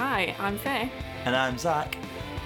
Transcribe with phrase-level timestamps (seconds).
[0.00, 0.90] Hi, I'm Faye.
[1.26, 1.94] And I'm Zach.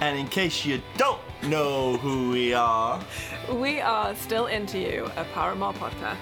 [0.01, 3.01] And in case you don't know who we are,
[3.49, 6.17] We are Still Into You, a Paramore podcast.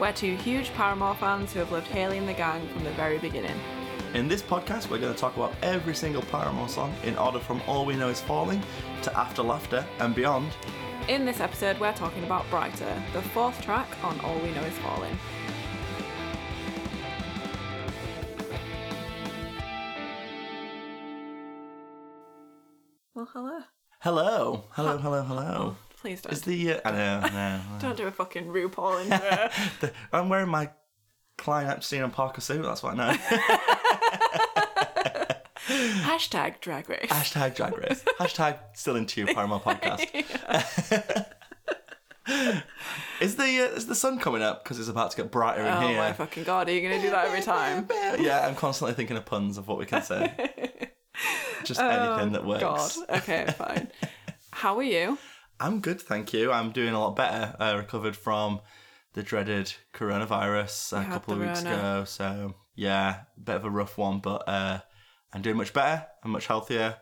[0.00, 3.18] We're two huge Paramore fans who have loved Hayley and the gang from the very
[3.20, 3.54] beginning.
[4.14, 7.62] in this podcast, we're going to talk about every single Paramore song in order from
[7.68, 8.60] All We Know Is Falling
[9.02, 10.50] to After Laughter and beyond.
[11.06, 14.76] In this episode, we're talking about Brighter, the fourth track on All We Know Is
[14.78, 15.16] Falling.
[24.02, 24.64] Hello.
[24.70, 25.76] Hello, hello, hello, hello.
[26.00, 26.32] Please don't.
[26.32, 27.60] Is the uh, I know, I know.
[27.80, 29.20] Don't do a fucking RuPaul intro.
[29.80, 30.70] The- I'm wearing my
[31.38, 32.62] Klein Epstein and Parker suit.
[32.62, 33.12] That's what I know.
[36.02, 37.08] Hashtag drag race.
[37.08, 38.04] Hashtag Drag Race.
[38.18, 40.04] Hashtag Still Into You Paramore Podcast.
[43.20, 45.66] is the uh, is the sun coming up because it's about to get brighter in
[45.66, 45.76] here.
[45.76, 45.96] Oh here?
[45.98, 47.86] my fucking god, are you going to do that every time?
[48.20, 50.71] yeah, I'm constantly thinking of puns of what we can say.
[51.64, 52.98] Just anything that works.
[52.98, 53.18] God.
[53.18, 53.90] Okay, fine.
[54.50, 55.18] How are you?
[55.60, 56.50] I'm good, thank you.
[56.52, 57.54] I'm doing a lot better.
[57.58, 58.60] I recovered from
[59.14, 61.76] the dreaded coronavirus a had couple of weeks Rona.
[61.76, 62.04] ago.
[62.04, 64.80] So yeah, bit of a rough one, but uh,
[65.32, 66.06] I'm doing much better.
[66.22, 66.96] I'm much healthier.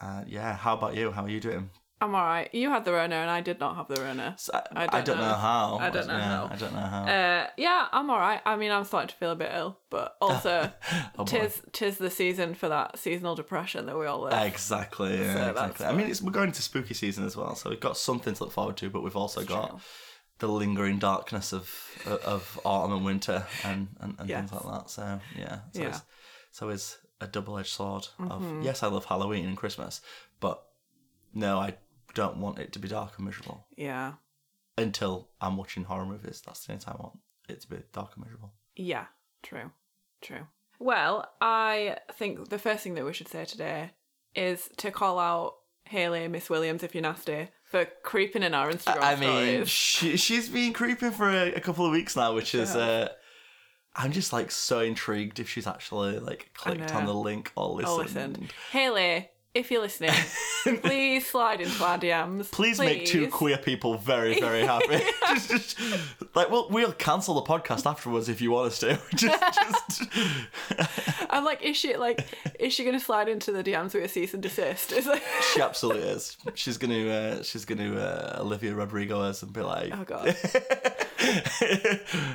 [0.00, 1.10] Uh, yeah, how about you?
[1.10, 1.70] How are you doing?
[2.00, 2.54] I'm alright.
[2.54, 4.34] You had the Rona and I did not have the Rona.
[4.38, 5.28] So, I, I I don't don't, know.
[5.28, 5.34] know.
[5.34, 5.78] how.
[5.80, 6.48] I don't know Yeah, how.
[6.52, 7.02] I don't know how.
[7.04, 8.40] Uh, yeah, I'm alright.
[8.46, 10.70] I mean, I'm starting to feel a bit ill, but also,
[11.18, 11.24] Oh, boy.
[11.24, 14.46] tis tis the season for that seasonal depression that we all live.
[14.46, 15.16] Exactly.
[15.18, 15.86] So that's exactly.
[15.86, 18.44] I mean, it's, we're going into spooky season as well, so we've got something to
[18.44, 19.78] look forward to, but we've also got true.
[20.38, 21.68] the lingering darkness of
[22.24, 24.48] of autumn and winter and, and, and Yes.
[24.50, 24.90] things like that.
[24.90, 25.86] So yeah, so Yeah.
[25.86, 25.88] Mm-hmm.
[25.88, 26.02] it's
[26.52, 30.00] so it's a double edged sword of yes, I love Halloween and Christmas,
[30.38, 30.62] but
[31.34, 31.74] no, I
[32.14, 34.14] don't want it to be dark and miserable Yeah,
[34.76, 36.42] until I'm watching horror movies.
[36.44, 38.52] That's the only time I want it to be dark and miserable.
[38.76, 39.06] yeah,
[39.42, 39.70] true,
[40.20, 40.46] true.
[40.80, 43.90] Well, I think the first thing that we should say today
[44.34, 49.02] is to call out Hayley, Miss Williams, if you're nasty, for creeping in our Instagram
[49.02, 49.68] I mean, stories.
[49.70, 52.76] she, she's been creeping for a, a couple of weeks now, which is.
[52.76, 53.08] Uh,
[53.96, 57.90] I'm just like so intrigued if she's actually like clicked on the link or listened.
[57.90, 60.12] Oh, listen, Hayley, if you're listening,
[60.82, 62.50] please slide into our DMs.
[62.50, 65.00] Please, make two queer people very, very happy.
[65.28, 65.78] just, just
[66.34, 68.98] like, well, we'll cancel the podcast afterwards if you want us to.
[69.14, 69.42] just,
[69.88, 70.02] just
[71.30, 72.24] I'm like, is she like,
[72.58, 74.92] is she gonna slide into the DMs with a cease and desist?
[75.06, 76.36] Like, she absolutely is.
[76.54, 80.36] She's gonna, uh, she's gonna uh, Olivia Rodrigo us and be like, oh god.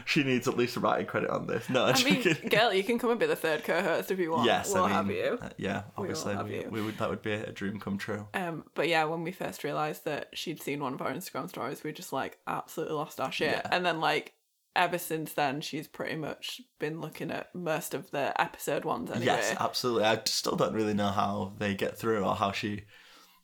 [0.06, 1.70] she needs at least a writing credit on this.
[1.70, 4.32] No, I'm I mean, girl, you can come and be the third co-host if you
[4.32, 4.46] want.
[4.46, 5.40] Yes, we'll I mean, have you.
[5.42, 6.98] uh, yeah, obviously, we, we would.
[6.98, 8.28] That would be a dream come true.
[8.34, 11.84] Um, but yeah, when we first realised that she'd seen one of our Instagram stories,
[11.84, 13.52] we just like absolutely lost our shit.
[13.52, 13.68] Yeah.
[13.72, 14.34] And then like
[14.76, 19.28] ever since then, she's pretty much been looking at most of the episode ones anyway.
[19.28, 20.06] Yes, absolutely.
[20.06, 22.86] I still don't really know how they get through or how she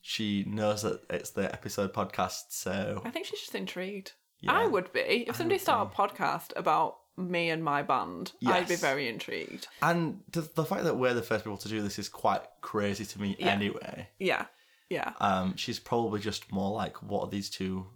[0.01, 2.45] she knows that it's the episode podcast.
[2.49, 4.13] So I think she's just intrigued.
[4.39, 4.53] Yeah.
[4.53, 8.31] I would be if somebody started a podcast about me and my band.
[8.45, 9.67] I'd be very intrigued.
[9.81, 13.05] And the, the fact that we're the first people to do this is quite crazy
[13.05, 13.47] to me Yeah.
[13.47, 14.07] anyway.
[14.19, 14.45] Yeah,
[14.89, 15.13] yeah.
[15.19, 17.87] Um, she's probably just more like, what are these two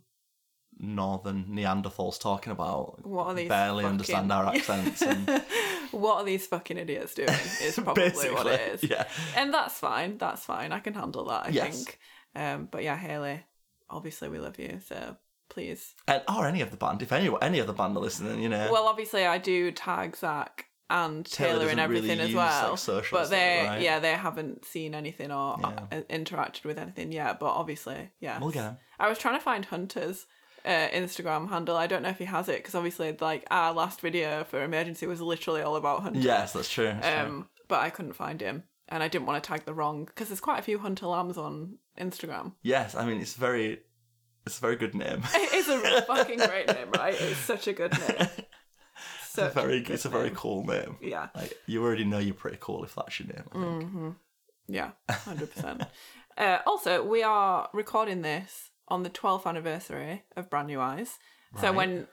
[0.77, 3.05] northern Neanderthals talking about?
[3.05, 5.01] What are these Barely fucking- understand our accents.
[5.01, 5.43] And
[5.91, 7.29] what are these fucking idiots doing?
[7.61, 8.89] Is probably what it is.
[8.89, 9.07] yeah.
[9.35, 10.17] And that's fine.
[10.17, 10.71] That's fine.
[10.71, 11.45] I can handle that.
[11.45, 11.75] I Yes.
[11.85, 11.99] think.
[12.35, 13.41] Um, but yeah, Hayley,
[13.89, 15.15] obviously we love you, so
[15.53, 15.93] please.
[16.07, 18.49] And, or any of the band, if any, any of the band are listening, you
[18.49, 18.69] know.
[18.71, 22.35] Well, obviously I do tag Zach and Taylor Taylor, and doesn't really everything as use,
[22.87, 22.95] well.
[22.97, 23.81] like, but they, right?
[23.81, 25.67] yeah, they haven't seen anything or Yeah.
[25.91, 27.39] uh, interacted with anything yet.
[27.39, 28.39] But obviously, yeah.
[28.39, 28.77] we'll get 'em.
[28.99, 30.25] I was trying to find Hunter's
[30.65, 31.75] uh, Instagram handle.
[31.77, 35.07] I don't know if he has it because obviously, like our last video for emergency
[35.07, 36.19] was literally all about Hunter.
[36.19, 36.85] Yes, that's true.
[36.85, 37.15] that's true.
[37.37, 40.27] Um, but I couldn't find him, and I didn't want to tag the wrong because
[40.27, 42.53] there's quite a few Hunter Lambs on Instagram.
[42.61, 43.79] Yes, I mean, it's very,
[44.45, 45.23] it's a very good name.
[45.35, 47.15] It is a fucking great name, right?
[47.19, 48.15] It's such a good name.
[48.19, 50.35] It's a Such very, good it's a very name.
[50.35, 50.97] cool name.
[51.01, 53.43] Yeah, Like you already know you're pretty cool if that's your name.
[53.51, 53.91] I think.
[53.93, 54.15] Mm.
[54.67, 55.83] yeah, hundred percent.
[56.37, 61.17] Uh, also, we are recording this on the 12th anniversary of Brand New Eyes.
[61.61, 62.07] So when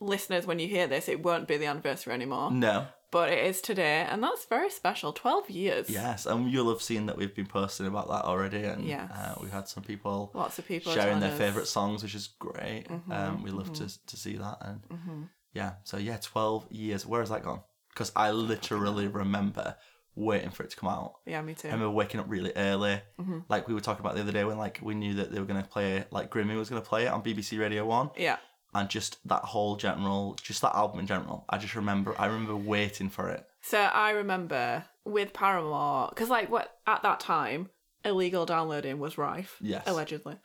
[0.00, 3.60] listeners, when you hear this, it won't be the anniversary anymore, No, but it is
[3.60, 5.12] today, and that's very special.
[5.12, 5.90] 12 years.
[5.90, 9.10] yes, and you'll have seen that we've been posting about that already, and Yes.
[9.12, 12.28] uh, we've had some people Lots of people sharing their us- favorite songs, which is
[12.38, 12.84] great.
[12.88, 17.06] Mm-hmm, um, we love to to see that, and yeah, so yeah, twelve years.
[17.06, 17.60] Where has that gone?
[17.90, 19.76] Because I literally remember
[20.14, 21.14] waiting for it to come out.
[21.26, 21.68] Yeah, me too.
[21.68, 23.40] I remember waking up really early, Mm-hmm.
[23.48, 25.46] like we were talking about the other day when like we knew that they were
[25.46, 28.36] gonna play like Grimmy was gonna play it on BBC Radio One, yeah.
[28.76, 31.44] And just that whole general, just that album in general.
[31.48, 33.46] I just remember, I remember waiting for it.
[33.62, 37.70] So I remember with Paramore, because like what at that time,
[38.04, 39.84] illegal downloading was rife, Yes.
[39.86, 40.36] allegedly.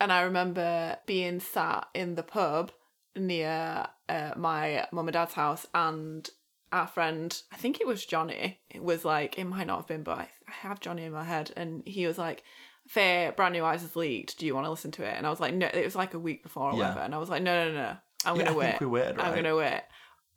[0.00, 2.72] And I remember being sat in the pub
[3.14, 6.28] near uh, my mum and dad's house, and
[6.72, 10.02] our friend, I think it was Johnny, it was like, it might not have been,
[10.02, 12.42] but I, I have Johnny in my head, and he was like,
[12.88, 14.38] Faye, Brand New Eyes has leaked.
[14.38, 15.14] Do you want to listen to it?
[15.16, 16.78] And I was like, no, it was like a week before or Yeah.
[16.88, 17.00] whatever.
[17.00, 17.96] And I was like, no, no, no, no.
[18.24, 18.80] I'm Yeah, going to I wait.
[18.80, 19.82] we waited, I'm going to wait.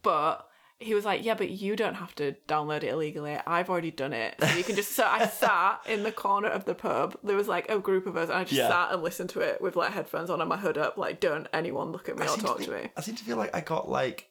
[0.02, 0.46] But
[0.80, 3.38] he was like, yeah, but you don't have to download it illegally.
[3.46, 4.36] I've already done it.
[4.40, 4.94] So you can just.
[4.94, 7.18] So I sat in the corner of the pub.
[7.24, 8.70] There was like a group of us, and I just Yeah.
[8.70, 10.98] sat and listened to it with like headphones on and my hood up.
[10.98, 12.90] Like, don't anyone look at me I or seem to talk to me.
[12.96, 14.30] I seem to feel like I got like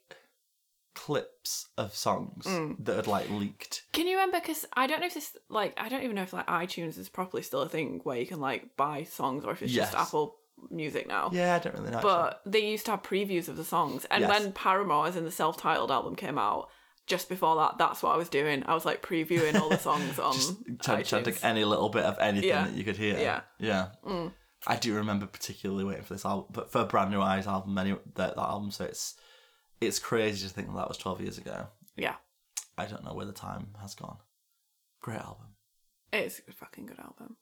[0.98, 2.84] clips of songs Mm.
[2.84, 3.82] that had like leaked.
[3.92, 4.40] Can you remember?
[4.40, 7.08] Because I don't know if this like I don't even know if like iTunes is
[7.08, 10.36] properly still a thing where you can like buy songs or if it's just Apple
[10.70, 11.30] Music now.
[11.32, 11.98] Yeah, I don't really know.
[11.98, 12.12] actually.
[12.12, 14.30] But they used to have previews of the songs, and Yes.
[14.30, 16.68] when Paramore's in the self-titled album, came out,
[17.06, 18.64] just before that, that's what I was doing.
[18.66, 21.44] I was like previewing all the songs on just trying, trying iTunes.
[21.44, 22.64] any little bit of anything Yeah.
[22.64, 23.16] that you could hear.
[23.18, 23.40] Yeah.
[23.60, 23.86] yeah.
[24.04, 24.32] Mm.
[24.66, 28.00] I do remember particularly waiting for this album, but for Brand New Eyes album, anyway,
[28.16, 28.72] that, that album.
[28.72, 29.14] So it's
[29.80, 31.68] it's crazy to think that, was twelve years ago.
[31.96, 32.16] Yeah,
[32.76, 34.18] I don't know where the time has gone.
[35.00, 35.46] Great album.
[36.12, 37.36] it's a fucking good album.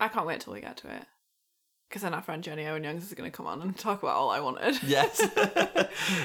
[0.00, 1.04] I can't wait till we get to it.
[1.88, 4.16] Because then our friend Jenny Owen Youngs is going to come on and talk about
[4.16, 4.78] all I wanted.
[4.86, 5.20] Yes,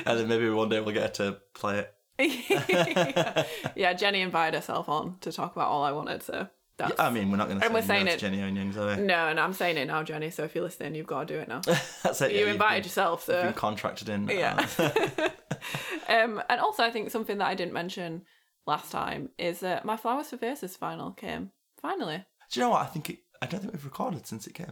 [0.05, 1.93] and then maybe one day we'll get to play it.
[2.49, 3.43] yeah.
[3.75, 6.47] yeah, Jenny invited herself on to talk about all I wanted, so
[6.77, 6.99] that's.
[6.99, 8.95] I mean, we're not going to And say we're saying it- Jenny Owen Youngs, are
[8.97, 9.03] we?
[9.03, 11.39] no, and I'm saying it now, Jenny, so if you're listening, you've got to do
[11.39, 11.61] it now.
[12.03, 12.31] That's it.
[12.31, 14.27] you you've invited been- yourself, so you've been contracted in.
[14.27, 14.55] Yeah.
[16.09, 18.23] um, and also, I think something that I didn't mention
[18.65, 21.51] last time is that my Flowers for Vases final came.
[21.81, 22.25] Finally.
[22.51, 22.81] Do you know what?
[22.81, 24.71] I think it, I don't think we've recorded since it came.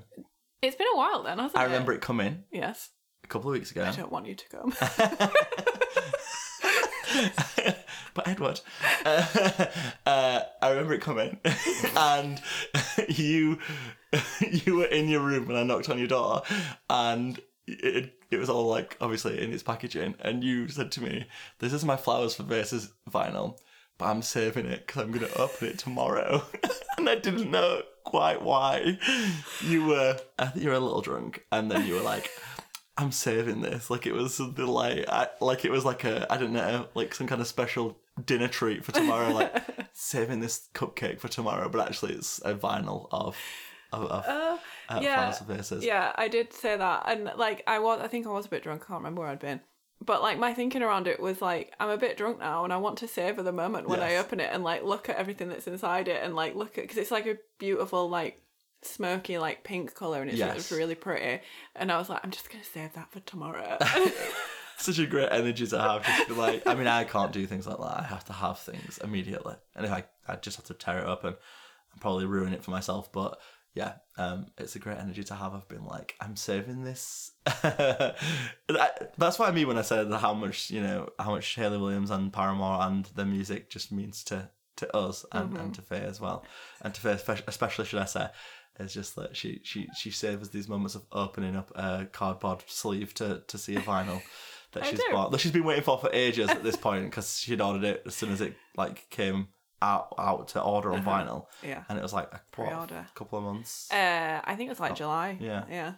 [0.61, 1.67] It's been a while then, hasn't I it?
[1.67, 2.89] remember it coming Yes.
[3.23, 3.83] a couple of weeks ago.
[3.83, 4.73] I don't want you to come.
[8.13, 8.61] but Edward,
[9.05, 9.65] uh, uh,
[10.05, 10.30] I
[10.91, 11.37] remember it coming,
[11.97, 12.41] and
[13.09, 13.59] you
[14.65, 16.43] you were in your room when I knocked on your door,
[16.89, 21.27] and it, it was all like obviously in its packaging, and you said to me,
[21.59, 23.57] "This is my flowers for Vases vinyl."
[23.97, 26.43] But I'm saving it because I'm to open it tomorrow,
[26.97, 28.97] and I didn't know quite why.
[29.63, 32.31] You were, I think you were a little drunk, and then you were like,
[32.97, 33.91] I'm saving this.
[33.91, 37.13] Like it was something like I, like it was like a I don't know, like
[37.13, 39.29] some kind of special dinner treat for tomorrow.
[39.29, 39.63] Like
[40.01, 43.37] saving this cupcake for tomorrow, but actually it's a vinyl of
[43.93, 44.57] of, of uh,
[45.01, 45.29] yeah.
[45.29, 45.83] Of Vases.
[45.83, 47.03] yeah, I did say that.
[47.07, 48.83] And like, I was, I think I was a bit drunk.
[48.83, 49.59] I can't remember where I'd been.
[50.03, 52.77] But like, my thinking around it was like, I'm a bit drunk now and I
[52.77, 55.67] want to savor the moment when I open it and like look at everything that's
[55.67, 58.41] inside it and like look at, because it's like a beautiful, like,
[58.81, 60.71] smoky, like pink colour and it's, Yes.
[60.71, 61.43] really pretty.
[61.75, 63.77] And I was like, I'm just to save that for tomorrow.
[64.81, 66.05] Such a great energy to have.
[66.05, 67.99] Just be like, I mean, I can't do things like that.
[67.99, 71.05] I have to have things immediately, and if I, I just have to tear it
[71.05, 71.35] up and,
[71.91, 73.11] and probably ruin it for myself.
[73.11, 73.39] But
[73.73, 75.53] yeah, um, it's a great energy to have.
[75.53, 77.31] I've been like, I'm saving this.
[78.67, 81.77] That- That's what I mean when I said how much you know how much Hayley
[81.77, 86.01] Williams and Paramore and the music just means to to us and, and to Faye
[86.01, 86.43] as well,
[86.81, 88.27] and to Faye especially should I say.
[88.79, 93.13] It's just that she she she savors these moments of opening up a cardboard sleeve
[93.15, 94.21] to to see a vinyl
[94.73, 97.39] that I she's bought that she's been waiting for for ages at this point because
[97.39, 99.49] she'd ordered it as soon as it like came
[99.81, 101.83] out out to order on vinyl yeah.
[101.89, 103.07] and it was like a what, Pre-order.
[103.15, 103.91] couple of months.
[103.91, 105.37] Uh, I think it was like July.
[105.39, 105.63] Oh, yeah.
[105.69, 105.93] Yeah.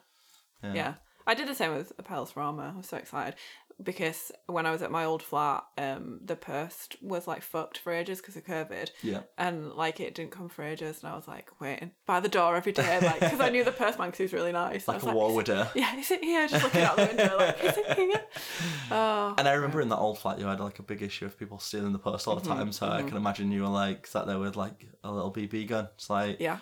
[0.64, 0.74] Yeah.
[0.74, 0.94] Yeah.
[1.26, 2.72] I did the same with Petals for Armor.
[2.74, 3.36] I was so excited
[3.82, 7.92] because when I was at my old flat, um, the post was like fucked for
[7.94, 8.90] ages because of COVID.
[9.02, 9.22] Yeah.
[9.38, 12.56] And like it didn't come for ages, and I was like waiting by the door
[12.56, 14.88] every day, like because I knew the postman because he was really nice.
[14.88, 15.68] I like a war widow.
[15.76, 16.48] Yeah, is it here?
[16.48, 18.22] Just looking out the window, like is it here?
[18.92, 21.38] Oh, And I remember in that old flat, you had like a big issue of
[21.40, 22.72] people stealing the post all the Mm-hmm, time.
[22.72, 25.88] So I can imagine you were like sat there with like a little BB gun.
[25.96, 26.58] It's like yeah.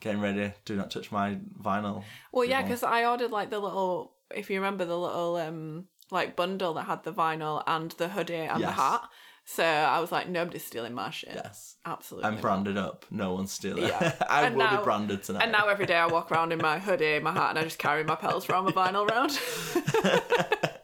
[0.00, 0.52] getting ready.
[0.64, 2.02] Do not touch my vinyl.
[2.32, 6.36] Well, yeah, because I ordered like the little, if you remember the little um like
[6.36, 9.02] bundle that had the vinyl and the hoodie and the hat.
[9.48, 11.30] So I was like, nobody's stealing my shit.
[11.34, 11.76] Yes.
[11.84, 12.26] Absolutely.
[12.26, 12.42] I'm not.
[12.42, 13.06] branded up.
[13.12, 13.84] No one's stealing.
[13.84, 14.12] Yeah.
[14.28, 15.42] I And will now- be branded tonight.
[15.44, 17.78] And now every day I walk around in my hoodie, my hat, and I just
[17.78, 19.38] carry my Petals for Armor vinyl round.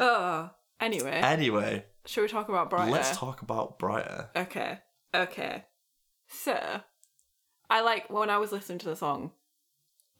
[0.00, 2.90] oh, anyway, anyway, should we talk about Brighter?
[2.90, 4.30] let's talk about Brighter.
[4.34, 4.78] Okay,
[5.14, 5.64] okay.
[6.28, 6.80] So,
[7.70, 9.32] I like when I was listening to the song,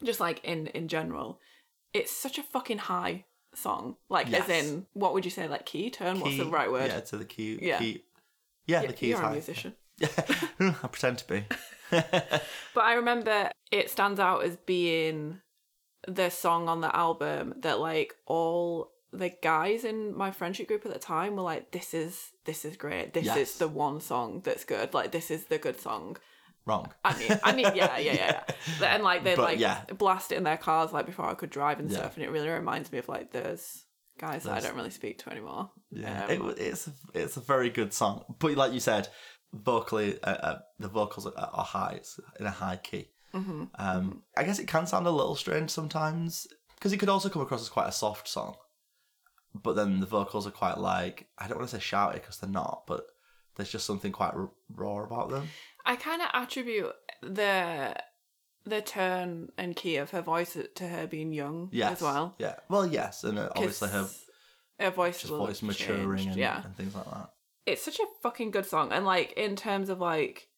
[0.05, 1.41] just like in in general,
[1.95, 3.97] it's such a fucking high song.
[4.09, 4.49] Like, Yes.
[4.49, 6.21] as in, what would you say, like key tone?
[6.21, 6.91] What's the right word?
[6.91, 7.59] Yeah, to the key.
[7.61, 7.79] Yeah.
[7.79, 8.05] Key.
[8.67, 9.33] Yeah, the key You're is a high.
[9.33, 9.75] musician.
[9.99, 10.09] Yeah,
[10.83, 11.45] I pretend to be.
[11.91, 15.41] But I remember it stands out as being
[16.09, 20.93] the song on the album that like all the guys in my friendship group at
[20.93, 23.13] the time were like, "This is this is great.
[23.13, 23.37] This Yes.
[23.37, 24.95] is the one song that's good.
[24.95, 26.17] Like this is the good song."
[26.65, 26.93] Wrong.
[27.05, 28.43] I mean, I mean, yeah, yeah, yeah.
[28.81, 28.87] yeah.
[28.95, 29.83] And like they'd But, like yeah.
[29.99, 31.99] blast it in their cars like before I could drive and Yeah.
[31.99, 33.85] stuff, and it really reminds me of like those
[34.19, 35.71] guys that I don't really speak to anymore.
[35.91, 39.09] Yeah, Um, it, it's a, it's a very good song, but like you said,
[39.53, 41.95] vocally, uh, uh, the vocals are, are high.
[41.97, 43.09] It's in a high key.
[43.35, 43.69] mhm.
[43.79, 47.43] Um, I guess it can sound a little strange sometimes because it could also come
[47.43, 48.55] across as quite a soft song,
[49.55, 52.51] but then the vocals are quite like I don't want to say shouty because they're
[52.51, 53.05] not, but
[53.57, 55.49] there's just something quite r- raw about them.
[55.85, 57.95] I kind of attribute the
[58.65, 62.37] the tone and key of her voice to her being young Yes, as well.
[62.39, 64.09] Yeah, well, yes, and uh, obviously her
[64.79, 66.63] her voice just will voice maturing and, yeah.
[66.65, 67.31] and things like that.
[67.67, 70.49] it's such a fucking good song and like in terms of like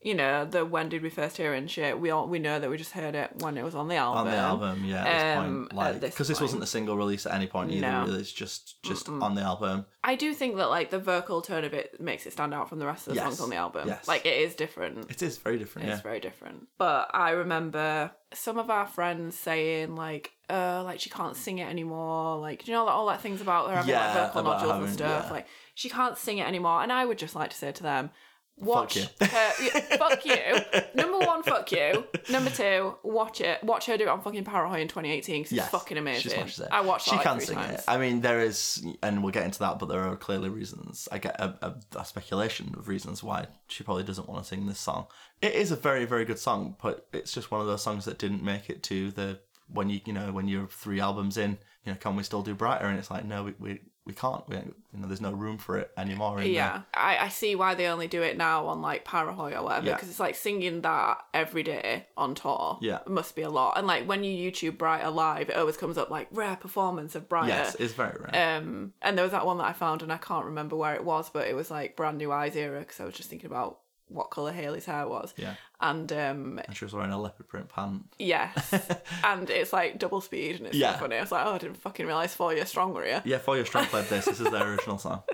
[0.00, 2.60] you know the when did we first hear it and shit we all we know
[2.60, 5.04] that we just heard it when it was on the album on the album, yeah,
[5.04, 6.68] at this Um, point, like this because this wasn't point.
[6.68, 7.80] a single release at any point either.
[7.90, 8.04] No.
[8.04, 9.86] Really, it's just just on the album.
[10.04, 12.78] i do think that like the vocal tone of it makes it stand out from
[12.78, 13.24] the rest of the Yes.
[13.26, 14.06] songs on the album Yes.
[14.06, 15.88] like it is different It is very different.
[15.88, 21.00] it's yeah, very different but i remember some of our friends saying like uh like
[21.00, 23.90] she can't sing it anymore like do you know all that things about her having
[23.90, 25.32] Yeah, like vocal nodules and stuff yeah.
[25.32, 28.10] like she can't sing it anymore and i would just like to say to them
[28.60, 29.02] watch you.
[29.20, 30.36] her yeah, fuck you
[30.94, 34.80] number one fuck you number two watch it watch her do it on fucking Parahoy
[34.80, 36.68] in 2018 because Yes, it's fucking she amazing smashes it.
[36.72, 37.84] i watched She that can sing times it.
[37.86, 41.08] I mean, there is, and we'll get into that, but there are clearly reasons.
[41.12, 44.66] I get a, a, a speculation of reasons why she probably doesn't want to sing
[44.66, 45.06] this song.
[45.40, 48.18] It is a very, very good song, but it's just one of those songs that
[48.18, 49.38] didn't make it to the
[49.70, 51.58] when you you know when you're three albums in.
[51.84, 52.86] You know, can we still do brighter?
[52.86, 54.42] And it's like, no, we we, we can't.
[54.48, 56.40] We, you know, there's no room for it anymore.
[56.40, 59.62] The- Yeah, I, I see why they only do it now on like Parahoy or
[59.62, 59.94] whatever Yeah.
[59.94, 62.78] because it's like singing that every day on tour.
[62.80, 63.00] Yeah.
[63.06, 63.76] it must be a lot.
[63.78, 67.28] And like when you YouTube Brighter live, it always comes up like rare performance of
[67.28, 67.48] Brighter.
[67.48, 68.56] Yes, it's very rare.
[68.58, 71.04] Um, and there was that one that I found, and I can't remember where it
[71.04, 73.80] was, but it was like brand new eyes era because I was just thinking about
[74.08, 75.34] what color Hayley's hair was.
[75.36, 78.04] yeah, And um, and she was wearing a leopard print pant.
[78.18, 78.74] yes,
[79.24, 80.94] and it's like double speed, and it's Yeah.
[80.94, 81.16] so funny.
[81.16, 83.22] I was like, oh, I didn't fucking realize Four Year Strong were here.
[83.24, 84.24] Yeah, Four Year Strong played this.
[84.24, 85.22] This is their original song.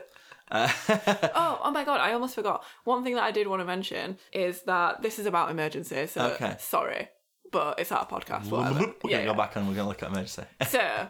[0.50, 0.68] Uh,
[1.34, 2.64] Oh, oh my god, I almost forgot.
[2.84, 6.32] One thing that I did want to mention is that this is about emergency, so
[6.32, 6.56] Okay.
[6.60, 7.08] sorry.
[7.50, 8.80] But it's our podcast, we're whatever.
[8.80, 10.42] gonna yeah, go back and we're gonna look at emergency.
[10.68, 11.08] So,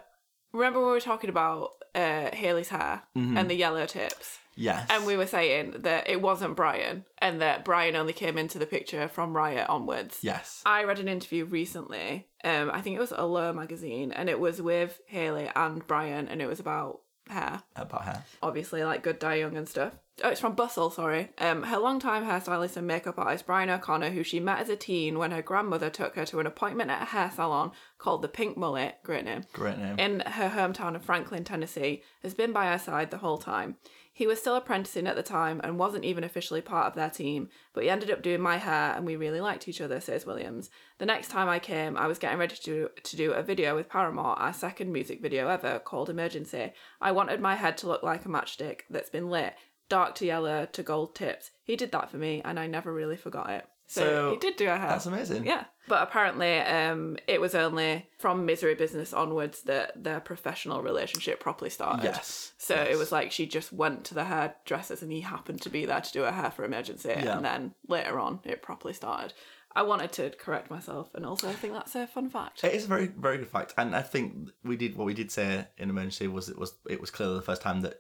[0.53, 3.37] remember when we were talking about uh, Hayley's hair Mm-hmm.
[3.37, 4.39] and the yellow tips?
[4.57, 8.59] Yes, And we were saying that it wasn't Brian and that Brian only came into
[8.59, 10.19] the picture from Riot onwards.
[10.23, 14.39] yes, I read an interview recently, um, I think it was Allure magazine, and it
[14.39, 17.63] was with Hayley and Brian, and it was about hair.
[17.75, 18.25] about hair.
[18.43, 19.95] obviously like Good Dye Young and stuff.
[20.23, 21.31] Oh, it's from Bustle, sorry.
[21.39, 25.19] Um, her longtime hairstylist and makeup artist Brian O'Connor, who she met as a teen
[25.19, 28.57] when her grandmother took her to an appointment at a hair salon called the Pink
[28.57, 29.99] Mullet, great name, Great name.
[29.99, 33.75] in her hometown of Franklin, Tennessee, has been by her side the whole time.
[34.17, 37.49] He was still apprenticing at the time and wasn't even officially part of their team,
[37.73, 40.71] but he ended up doing my hair and we really liked each other, says Williams.
[40.99, 43.75] The next time I came, I was getting ready to do, to do a video
[43.75, 46.73] with Paramore, our second music video ever, called Emergency.
[47.01, 49.55] I wanted my head to look like a matchstick that's been lit,
[49.89, 51.51] dark to yellow to gold tips.
[51.65, 53.67] He did that for me and I never really forgot it.
[53.87, 54.89] So, So, he did do a hair.
[54.89, 55.47] That's amazing.
[55.47, 55.65] Yeah.
[55.87, 61.71] But apparently, um, it was only from Misery Business onwards that their professional relationship properly
[61.71, 62.05] started.
[62.05, 62.53] Yes.
[62.57, 62.89] So yes.
[62.91, 66.01] it was like she just went to the hairdressers and he happened to be there
[66.01, 67.11] to do her hair for emergency.
[67.11, 67.37] Yeah.
[67.37, 69.35] And then later on, it properly started.
[69.77, 72.63] I wanted to correct myself, and also I think that's a fun fact.
[72.63, 75.33] It is a very, very good fact, and I think we did what we did
[75.33, 77.99] say in emergency was it was it was clearly the first time that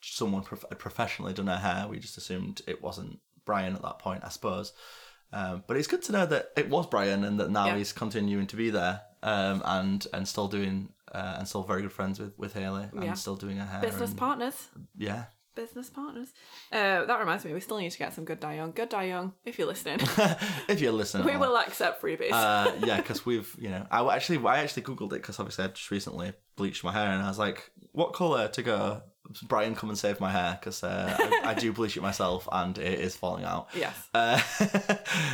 [0.00, 1.86] someone prof- had professionally done her hair.
[1.88, 4.72] We just assumed it wasn't Brian at that point, I suppose.
[5.32, 7.76] Um, but it's good to know that it was Brian and that now Yeah.
[7.78, 10.76] he's continuing to be there um, and and still doing
[11.12, 13.14] uh, and still very good friends with with Hayley and Yeah.
[13.14, 13.80] still doing her hair.
[13.80, 14.68] Business and- partners.
[14.96, 15.24] Yeah.
[15.54, 16.28] Business partners.
[16.70, 18.70] Uh, that reminds me, we still need to get some Good Dye Young.
[18.70, 19.98] Good Dye Young, if you're listening.
[20.68, 22.30] if you're listening, we will accept freebies.
[22.30, 25.68] uh, yeah, because we've, you know, I actually, I actually googled it because obviously I
[25.68, 29.02] just recently bleached my hair, and I was like, what color to go?
[29.46, 32.76] Brian, come and save my hair because uh, I, I do bleach it myself, and
[32.78, 33.68] it is falling out.
[33.74, 33.94] yes.
[34.14, 34.40] Uh,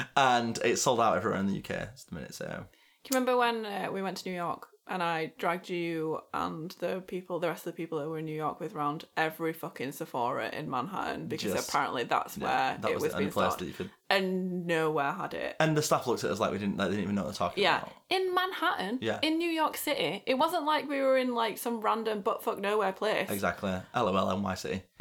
[0.17, 2.35] and it's sold out everywhere in the UK at the minute.
[2.35, 6.21] So Do you remember when uh, we went to New York and I dragged you
[6.35, 9.05] and the people, the rest of the people that were in New York with round
[9.17, 13.17] every fucking Sephora in Manhattan because Just- apparently that's where that it was, was, the
[13.17, 13.91] only being place that you could.
[14.11, 15.57] And nowhere had it.
[15.59, 17.29] And the staff looked at us like we didn't, like, they didn't even know what
[17.29, 17.93] they're talking Yeah, about.
[18.11, 19.19] in Manhattan, Yeah.
[19.23, 22.59] in New York City, it wasn't like we were in like some random butt fuck
[22.59, 23.31] nowhere place.
[23.31, 23.73] Exactly.
[23.95, 24.13] LOL
[24.43, 24.83] NYC.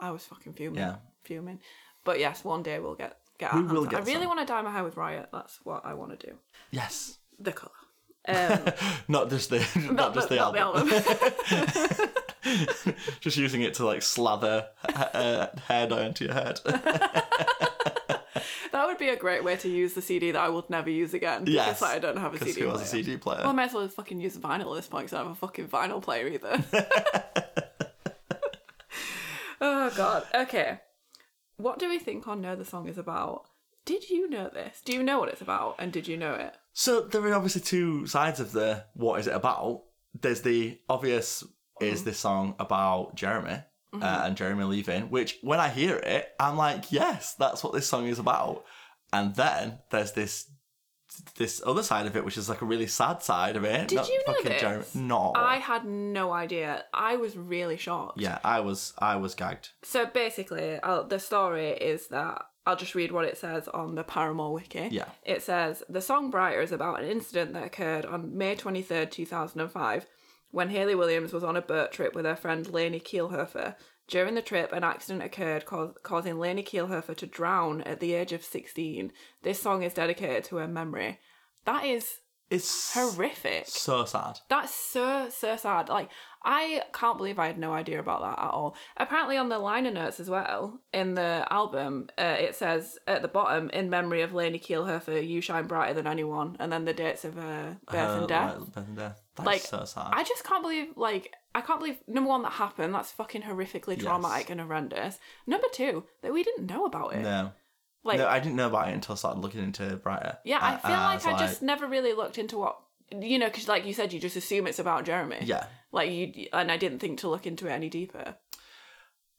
[0.00, 0.78] I was fucking fuming.
[0.80, 0.96] Yeah.
[1.24, 1.60] Fuming.
[2.04, 4.20] But yes, one day we'll get get We our will hands on- get I really
[4.20, 4.28] some.
[4.28, 5.28] want to dye my hair with Riot.
[5.32, 6.34] That's what I want to do.
[6.70, 7.18] Yes.
[7.38, 7.72] The colour.
[8.28, 8.60] Um,
[9.08, 9.58] not just the
[9.92, 10.92] not, just the not album.
[10.92, 12.08] album.
[13.20, 16.60] just using it to like slather uh, hair dye onto your head.
[16.64, 17.26] that
[18.86, 21.44] would be a great way to use the CD that I would never use again.
[21.44, 22.72] Because Yes, like, I don't have a CD who player.
[22.78, 23.38] has a CD player?
[23.40, 25.36] Well, I might as well fucking use vinyl at this point because I don't have
[25.36, 26.62] a fucking vinyl player either.
[29.60, 30.24] oh god.
[30.34, 30.80] Okay.
[31.56, 33.44] What do we think on know the song is about?
[33.84, 34.80] Did you know this?
[34.84, 35.76] Do you know what it's about?
[35.78, 36.54] And did you know it?
[36.72, 39.84] So there are obviously two sides of the what is it about.
[40.20, 41.44] There's the obvious
[41.80, 42.08] is mm-hmm.
[42.08, 44.26] this song about Jeremy uh, mm-hmm.
[44.26, 48.06] and Jeremy leaving, which when I hear it, I'm like, yes, that's what this song
[48.06, 48.64] is about.
[49.12, 50.50] And then there's this
[51.36, 53.88] this other side of it, which is like a really sad side of it.
[53.88, 54.60] Did Not you know fucking this?
[54.60, 54.84] Jeremy.
[54.94, 55.32] No.
[55.34, 56.84] I had no idea.
[56.92, 58.20] I was really shocked.
[58.20, 59.70] yeah, I was I was gagged.
[59.82, 64.04] So basically, i the story is that I'll just read what it says on the
[64.04, 64.88] Paramore wiki.
[64.90, 65.06] Yeah.
[65.24, 70.06] It says the song Brighter is about an incident that occurred on May 23rd, 2005,
[70.50, 73.74] when Hayley Williams was on a boat trip with her friend Lainey Kielhofer.
[74.06, 78.34] During the trip, an accident occurred, cause, causing Lainey Kielhofer to drown at the age
[78.34, 79.12] of 16.
[79.42, 81.20] This song is dedicated to her memory.
[81.64, 82.18] That is
[82.50, 83.66] It's horrific.
[83.66, 84.38] so sad.
[84.48, 85.88] That's so so sad.
[85.88, 86.08] Like
[86.44, 88.76] I can't believe I had no idea about that at all.
[88.96, 93.28] Apparently, on the liner notes as well in the album, uh, it says at the
[93.28, 97.24] bottom, "In memory of Lainey Kielhofer, you shine brighter than anyone," and then the dates
[97.24, 98.56] of her birth Uh, and death.
[98.56, 99.22] like, birth and death.
[99.36, 100.08] That's Like, so sad.
[100.12, 102.94] I just can't believe, like, I can't believe number one that happened.
[102.94, 105.18] That's fucking horrifically traumatic and horrendous.
[105.46, 107.22] Number two that we didn't know about it.
[107.22, 107.52] no.
[108.04, 110.38] Like, no, I didn't know about it until I started looking into Brighter.
[110.44, 112.78] yeah, I Uh, feel like was I just never really looked into what
[113.10, 115.38] you know, because like you said, you just assume it's about Jeremy.
[115.42, 115.64] Yeah.
[115.92, 118.36] Like you, and I didn't think to look into it any deeper.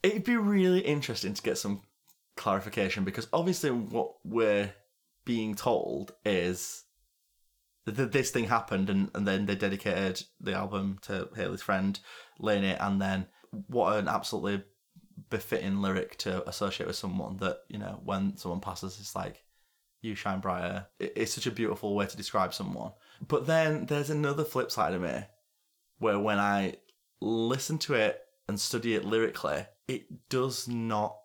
[0.02, 1.84] It'd be really interesting to get some
[2.36, 4.74] clarification because obviously what we're
[5.26, 6.84] being told is
[7.86, 12.00] that this thing happened and, and then they dedicated the album to Hayley's friend
[12.40, 13.28] Lainey and then
[13.68, 14.64] what an absolutely
[15.30, 19.44] befitting lyric to associate with someone that, you know, when someone passes it's like
[20.02, 20.88] you shine brighter.
[21.00, 22.94] It- It's such a beautiful way to describe someone.
[23.28, 25.24] But then there's another flip side of me
[25.98, 26.76] where when I
[27.20, 31.18] listen to it and study it lyrically, it does not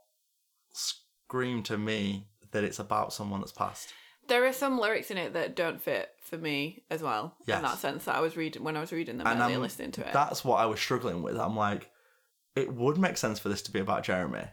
[0.72, 3.92] scream to me that it's about someone that's passed.
[4.26, 7.36] There are some lyrics in it that don't fit for me as well.
[7.46, 7.58] Yes.
[7.58, 9.92] In that sense, that I was reading when I was reading them And I'm- listening
[9.92, 10.12] to it.
[10.12, 11.36] That's what I was struggling with.
[11.38, 11.90] I'm like,
[12.56, 14.44] it would make sense for this to be about Jeremy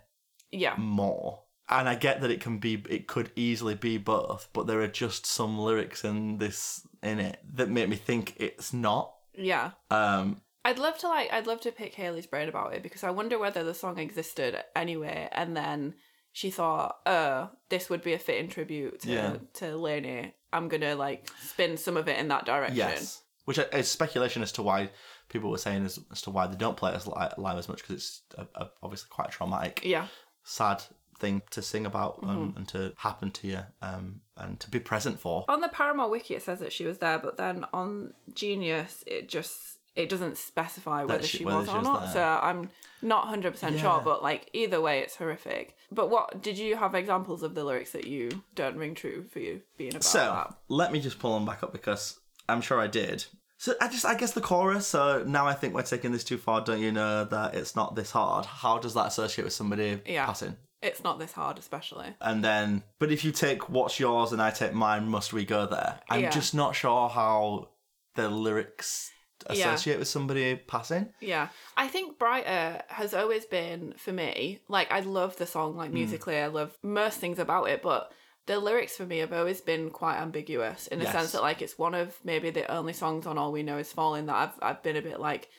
[0.51, 1.43] yeah, more.
[1.69, 4.87] And I get that it can be, it could easily be both, but there are
[4.87, 9.13] just some lyrics in this in it that make me think it's not.
[9.33, 9.71] yeah.
[9.89, 13.09] Um, I'd love to like, I'd love to pick Hayley's brain about it because I
[13.11, 15.95] wonder whether the song existed anyway, and then
[16.33, 19.37] she thought, "Oh, this would be a fitting tribute to Yeah.
[19.53, 20.35] to Lainey.
[20.53, 24.51] I'm gonna like spin some of it in that direction." Yes, which is speculation as
[24.53, 24.91] to why
[25.31, 27.67] people were saying as, as to why they don't play it as li- live as
[27.69, 30.07] much because it's a, a, obviously quite a traumatic, Yeah.
[30.43, 30.83] sad
[31.19, 35.19] thing to sing about um, and to happen to you um, and to be present
[35.19, 35.45] for.
[35.47, 39.29] On the Paramore wiki, it says that she was there, but then on Genius, it
[39.29, 42.01] just it doesn't specify whether she- she, whether was she or was not.
[42.05, 42.13] there.
[42.13, 42.69] So I'm
[43.01, 43.81] not hundred percent Yeah.
[43.81, 44.01] sure.
[44.03, 45.75] But like either way, it's horrific.
[45.91, 49.39] But what did you have examples of the lyrics that you don't ring true for
[49.39, 50.53] you being about So that?
[50.69, 53.25] let me just pull them back up because I'm sure I did.
[53.61, 54.87] So I just I guess the chorus.
[54.87, 56.61] So now I think we're taking this too far.
[56.61, 58.47] Don't you know that it's not this hard?
[58.47, 60.25] How does that associate with somebody Yeah.
[60.25, 60.57] passing?
[60.81, 62.07] It's not this hard, especially.
[62.21, 65.67] And then, but if you take what's yours and I take mine, must we go
[65.67, 65.99] there?
[66.09, 66.31] I'm Yeah.
[66.31, 67.69] just not sure how
[68.15, 69.11] the lyrics
[69.47, 69.73] Yeah.
[69.73, 71.13] associate with somebody passing.
[71.19, 71.49] Yeah.
[71.77, 75.77] I think Brighter has always been, for me, like, I love the song, Hmm.
[75.77, 78.11] like, musically, I love most things about it, but
[78.47, 81.13] the lyrics for me have always been quite ambiguous in the Yes.
[81.13, 83.91] sense that, like, it's one of maybe the only songs on All We Know Is
[83.93, 85.49] Falling that I've, I've been a bit like,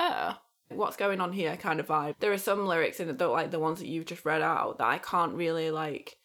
[0.00, 0.36] oh,
[0.68, 2.16] what's going on here kind of vibe.
[2.18, 4.78] There are some lyrics in it that, like, the ones that you've just read out
[4.78, 6.16] that I can't really, like,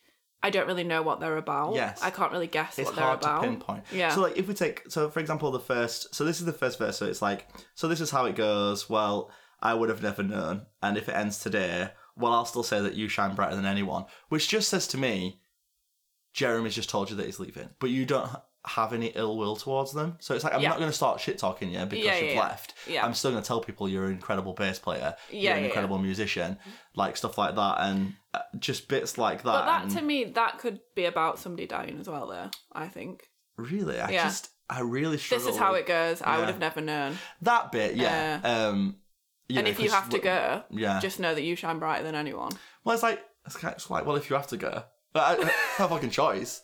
[0.43, 1.75] I don't really know what they're about.
[1.75, 2.01] Yes.
[2.01, 3.41] I can't really guess It's what they're hard about.
[3.43, 3.83] to pinpoint.
[3.91, 4.09] Yeah.
[4.09, 6.79] So like if we take so for example the first so this is the first
[6.79, 8.89] verse so it's like so this is how it goes.
[8.89, 9.29] Well,
[9.61, 12.95] I would have never known, and if it ends today, well, I'll still say that
[12.95, 15.39] you shine brighter than anyone, which just says to me,
[16.33, 18.29] Jeremy's just told you that he's leaving, but you don't
[18.65, 20.15] have any ill will towards them.
[20.19, 20.69] So it's like I'm Yeah.
[20.69, 22.39] not going to start shit talking you because Yeah, you've yeah.
[22.39, 22.73] left.
[22.87, 23.03] Yeah.
[23.03, 25.97] I'm still going to tell people you're an incredible bass player, Yeah, you're an incredible
[25.97, 26.57] musician,
[26.95, 29.43] like stuff like that, and uh, just bits like that.
[29.43, 32.87] But that, and to me, that could be about somebody dying as well, though, I
[32.87, 33.23] think.
[33.57, 35.47] really, I just I really struggle.
[35.47, 36.21] This is how it goes.
[36.21, 37.17] I would have never known.
[37.41, 38.39] That bit, yeah.
[38.43, 38.95] um,
[39.49, 40.99] and know, if you have to go, yeah.
[41.01, 42.51] just know that you shine brighter than anyone.
[42.85, 44.83] well, it's like it's kind of like, well, if you have to go,
[45.15, 46.61] I, I have fucking choice.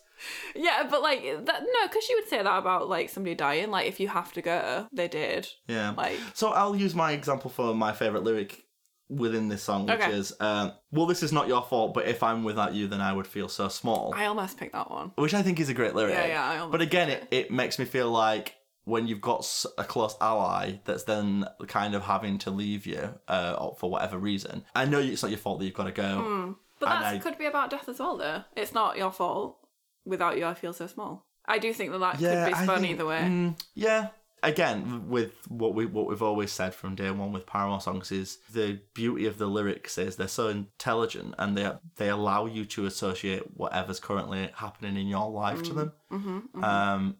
[0.56, 3.70] Yeah, but like that no, because she would say that about like somebody dying.
[3.70, 5.46] Like if you have to go, they did.
[5.68, 5.94] Yeah.
[5.96, 8.64] Like So I'll use my example for my favourite lyric
[9.08, 10.12] within this song, which Okay.
[10.12, 13.12] is, um, well, this is not your fault, but if I'm without you, then I
[13.12, 14.12] would feel so small.
[14.14, 15.12] I almost picked that one.
[15.14, 16.14] which I think is a great lyric.
[16.14, 19.38] Yeah, yeah, I almost But again, it, it makes me feel like when you've got
[19.40, 23.88] s- a close ally that's then kind of having to leave you uh, or for
[23.90, 24.64] whatever reason.
[24.74, 26.56] I know it's not your fault that you've got to go.
[26.80, 28.44] But that I- could be about death as well, though.
[28.56, 29.58] It's not your fault.
[30.04, 31.26] Without you, I feel so small.
[31.46, 33.20] I do think that that Yeah, could be spun think- either way.
[33.20, 34.08] mm, yeah.
[34.42, 38.38] Again, with what we what we've always said from day one with Paramore songs is
[38.52, 42.86] the beauty of the lyrics is they're so intelligent and they they allow you to
[42.86, 45.92] associate whatever's currently happening in your life to them.
[46.12, 47.16] Mm-hmm, Um,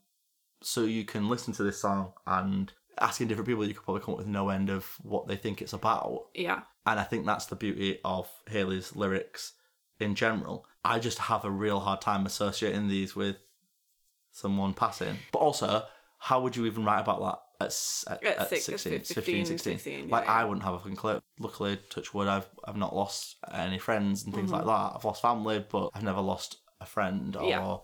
[0.63, 4.15] so you can listen to this song and asking different people, you could probably come
[4.15, 6.27] up with no end of what they think it's about.
[6.35, 6.63] Yeah.
[6.89, 9.53] And I think that's the beauty of Hayley's lyrics
[10.01, 10.65] in general.
[10.85, 13.37] I just have a real hard time associating these with
[14.33, 15.17] someone passing.
[15.33, 15.85] But also,
[16.19, 19.47] how would you even write about that at, at, At at six- 16, 15, 15,
[19.47, 19.73] 16?
[19.79, 21.21] 16, like, yeah, I wouldn't have a fucking clue.
[21.39, 24.69] Luckily, touch wood, I've, I've not lost any friends and things like Mm-hmm.
[24.71, 24.97] that.
[24.97, 27.77] I've lost family, but I've never lost a friend or Yeah.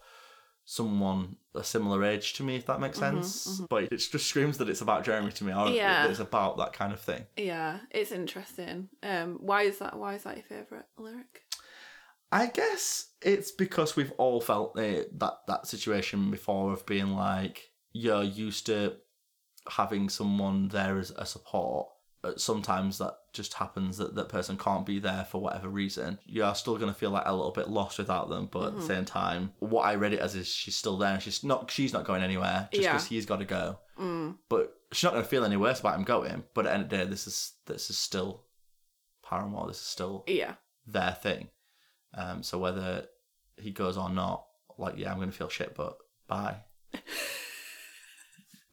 [0.64, 3.60] Someone a similar age to me, if that makes sense.
[3.68, 6.06] But it just screams that it's about Jeremy to me, or Mm-hmm, Yeah.
[6.08, 7.26] it's about that kind of thing.
[7.36, 8.88] Yeah, it's interesting.
[9.02, 9.98] Um, why is that?
[9.98, 11.42] Why is that your favorite lyric?
[12.32, 17.70] I guess it's because we've all felt the, that that situation before of being like
[17.92, 18.96] you're used to
[19.68, 21.88] having someone there as a support.
[22.24, 26.18] But sometimes that just happens that that person can't be there for whatever reason.
[26.24, 28.76] You are still going to feel like a little bit lost without them, but at
[28.76, 31.12] the same time, what I read it as is she's still there.
[31.12, 31.70] and She's not.
[31.70, 32.92] She's not going anywhere just Yeah.
[32.92, 33.78] because he's got to go.
[34.00, 34.38] Mm.
[34.48, 36.44] But she's not going to feel any worse about him going.
[36.54, 38.44] But at the end of the day, this is this is still
[39.22, 39.66] Paramore.
[39.68, 40.54] This is still Yeah.
[40.86, 41.48] their thing.
[42.14, 43.06] Um, so whether
[43.58, 44.46] he goes or not,
[44.78, 46.56] like yeah, I'm gonna feel shit, but bye.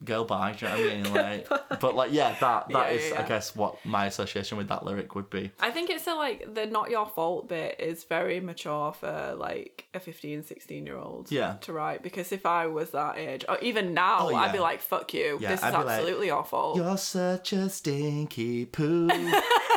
[0.04, 0.52] Go by.
[0.52, 1.44] do you know what I mean?
[1.52, 4.68] Like, but like, yeah, that that Yeah, is, yeah, I guess, what my association with
[4.68, 5.50] that lyric would be.
[5.60, 9.86] I think it's a like the not your fault bit is very mature for like
[9.94, 11.56] a 15, 16 year old Yeah.
[11.62, 14.80] to write because if I was that age or even now Oh, I'd be like
[14.80, 16.76] fuck you Yeah, this is I'd like, absolutely your fault.
[16.76, 19.08] You're such a stinky poo.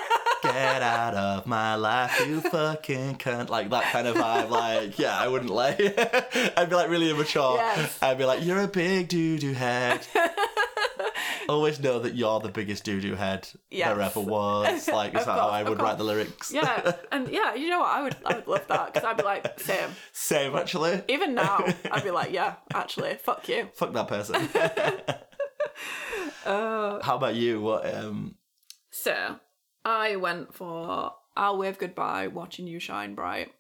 [0.55, 3.49] Get out of my life, you fucking cunt.
[3.49, 4.49] Like that kind of vibe.
[4.49, 5.79] Like, yeah, I wouldn't like.
[6.57, 7.55] I'd be like really immature.
[7.57, 7.97] Yes.
[8.01, 10.07] I'd be like, you're a big doo doo head.
[11.49, 13.89] Always know that you're the biggest doo doo head Yes.
[13.89, 14.87] there ever was.
[14.95, 16.51] Like, is that how I would write the lyrics?
[16.53, 17.89] yeah, and yeah, you know what?
[17.89, 19.89] I would I would love that because I'd be like same.
[20.13, 21.01] Same, actually.
[21.09, 23.67] Even now, I'd be like, yeah, actually, fuck you.
[23.75, 24.35] Fuck that person.
[26.45, 27.61] Uh, how about you?
[27.61, 27.93] What?
[27.93, 28.35] Um.
[28.91, 29.35] So
[29.85, 33.51] I went for I'll Wave Goodbye watching you shine bright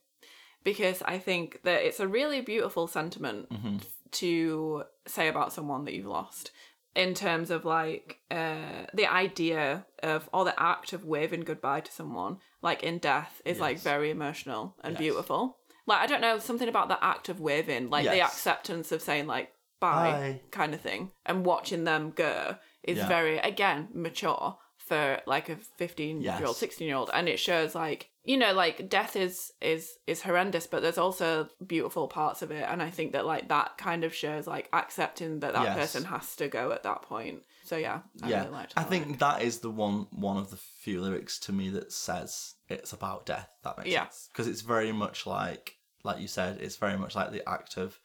[0.63, 3.85] because I think that it's a really beautiful sentiment mhm.
[4.13, 6.51] to say about someone that you've lost
[6.95, 11.91] in terms of like uh the idea of or the act of waving goodbye to
[11.91, 14.99] someone like in death is like very emotional and Yes.
[15.01, 19.01] beautiful like i don't know something about the act of waving like the acceptance of
[19.01, 20.41] saying like bye, Bye.
[20.51, 23.07] kind of thing and watching them go is Yeah.
[23.09, 27.73] very again mature for like a 15 year old 16 year old and it shows
[27.73, 32.51] like you know like death is is is horrendous but there's also beautiful parts of
[32.51, 35.75] it and i think that like that kind of shows like accepting that that Yes.
[35.75, 39.17] person has to go at that point so yeah i yeah, really liked I think
[39.19, 43.25] that is the one one of the few lyrics to me that says it's about
[43.25, 43.49] death.
[43.63, 44.03] That makes Yeah.
[44.03, 47.77] sense because it's very much like, like you said, it's very much like the act
[47.77, 47.99] of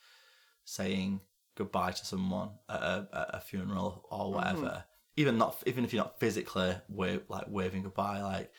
[0.65, 1.21] saying
[1.57, 4.23] goodbye to someone at a, at a funeral Mm-hmm.
[4.23, 4.85] or whatever.
[5.17, 8.51] Even not, even if you're not physically wave, like waving goodbye, like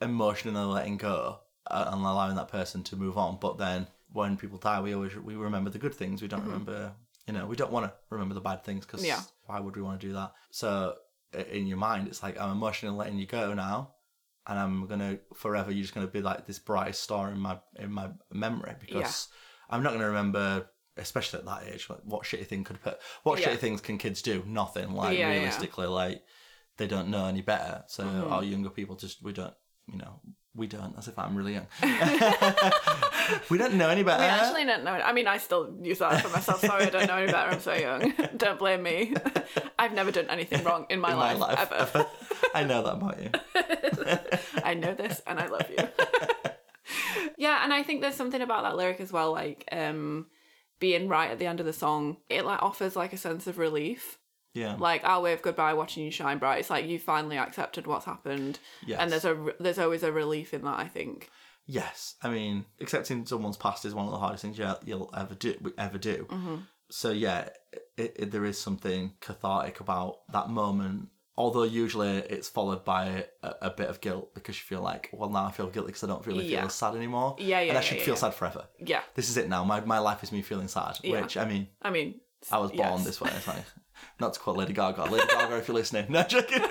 [0.00, 3.38] emotionally letting go uh, and allowing that person to move on.
[3.40, 6.22] But then when people die, we always we remember the good things.
[6.22, 6.92] We don't remember,
[7.26, 9.08] you know, we don't want to remember the bad things because Mm-hmm.
[9.08, 9.22] Yeah.
[9.46, 10.32] why would we want to do that?
[10.50, 10.96] So
[11.50, 13.94] in your mind, it's like I'm emotionally letting you go now,
[14.46, 15.70] and I'm gonna forever.
[15.70, 19.28] You're just gonna be like this brightest star in my in my memory because
[19.68, 20.70] I'm not gonna remember.
[20.96, 23.48] Especially at that age, like what shitty thing could put what Yeah.
[23.50, 24.42] shitty things can kids do?
[24.46, 24.92] Nothing.
[24.92, 25.38] Like Yeah, yeah.
[25.38, 26.22] realistically, like
[26.78, 27.84] they don't know any better.
[27.88, 28.32] So Mm-hmm.
[28.32, 29.54] our younger people just we don't,
[29.92, 30.20] you know,
[30.54, 30.96] we don't.
[30.96, 31.66] As if I'm really young.
[33.50, 34.22] we don't know any better.
[34.22, 34.92] I actually don't know.
[34.92, 36.60] I mean, I still use that for myself.
[36.60, 37.50] Sorry, I don't know any better.
[37.50, 38.14] I'm so young.
[38.38, 39.14] don't blame me.
[39.78, 42.06] I've never done anything wrong in my, in my life, life, ever.
[42.54, 43.30] I know that about you.
[44.64, 45.76] I know this and I love you.
[47.36, 50.26] yeah, and I think there's something about that lyric as well, like um
[50.78, 52.18] being right at the end of the song.
[52.28, 54.18] It like offers like a sense of relief.
[54.54, 54.76] Yeah.
[54.78, 56.60] Like oh, I'll wave goodbye, watching you shine bright.
[56.60, 58.98] It's like you finally accepted what's happened, Yes.
[59.00, 60.78] and there's a there's always a relief in that.
[60.78, 61.30] I think.
[61.68, 65.34] Yes, I mean, accepting someone's past is one of the hardest things you'll, you'll ever
[65.34, 65.72] do.
[65.76, 66.26] Ever do.
[66.30, 66.56] Mm-hmm.
[66.90, 67.48] So yeah,
[67.96, 71.08] it, it, there is something cathartic about that moment.
[71.38, 75.28] Although usually it's followed by a, a bit of guilt because you feel like, well,
[75.28, 76.62] now I feel guilty because I don't really Yeah.
[76.62, 77.36] feel sad anymore.
[77.38, 78.20] Yeah, yeah, And I should yeah, feel yeah.
[78.20, 78.64] sad forever.
[78.78, 79.02] Yeah.
[79.14, 79.62] This is it now.
[79.62, 80.98] My my life is me feeling sad.
[81.02, 81.20] Yeah.
[81.20, 82.20] Which I mean, I mean,
[82.50, 83.04] I was born yes.
[83.04, 83.30] this way.
[83.36, 83.64] It's like,
[84.20, 85.04] not to quote Lady Gaga.
[85.04, 86.06] Lady Gaga, if you're listening.
[86.10, 86.62] No joking.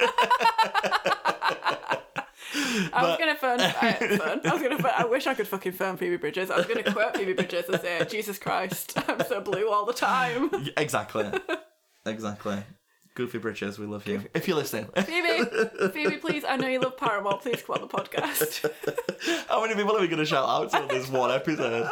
[2.93, 3.59] I was gonna phone.
[3.59, 3.71] Uh,
[4.17, 4.41] phone.
[4.45, 4.77] I was gonna.
[4.77, 6.49] Phone, I wish I could fucking phone Phoebe Bridgers.
[6.49, 9.93] I was gonna quote Phoebe Bridgers and say, "Jesus Christ, I'm so blue all the
[9.93, 11.29] time." Exactly.
[12.05, 12.57] Exactly.
[13.15, 14.23] Goofy Bridgers, we love you.
[14.33, 14.89] If you're listening.
[14.93, 15.45] Phoebe,
[15.93, 16.43] Phoebe, please.
[16.43, 17.39] I know you love Paramore.
[17.39, 18.69] Please come on the podcast.
[19.47, 21.89] How many people are we going to shout out to in this one episode?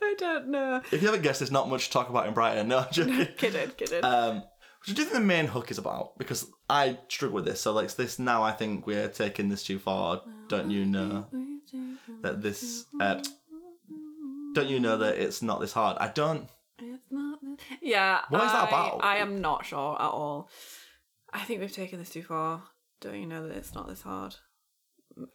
[0.00, 0.80] I don't know.
[0.92, 2.62] If you haven't guessed, there's not much to talk about in Brighter.
[2.62, 3.26] No, I'm joking.
[3.36, 4.04] Kidding, kidding.
[4.04, 4.44] Um, what
[4.86, 6.16] do you think the main hook is about?
[6.18, 7.60] Because I struggle with this.
[7.60, 10.22] So, like, this now I think we're taking this too far.
[10.46, 11.26] Don't you know
[12.22, 12.86] that this.
[13.00, 13.20] Uh,
[14.54, 15.96] don't you know that it's not this hard?
[15.98, 16.48] I don't.
[17.82, 18.20] Yeah.
[18.28, 19.04] What is that I- about?
[19.04, 20.50] I am not sure at all.
[21.32, 22.62] I think we've taken this too far.
[23.00, 24.34] Don't you know that it's not this hard?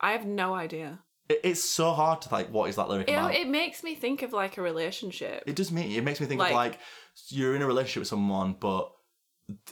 [0.02, 1.00] I have no idea.
[1.30, 3.34] It, it's so hard to, like, what is that lyric It, about?
[3.36, 5.44] it makes me think of like a relationship.
[5.48, 5.96] It does me.
[5.98, 6.80] It makes me think Like- of like
[7.30, 8.92] you're in a relationship with someone, but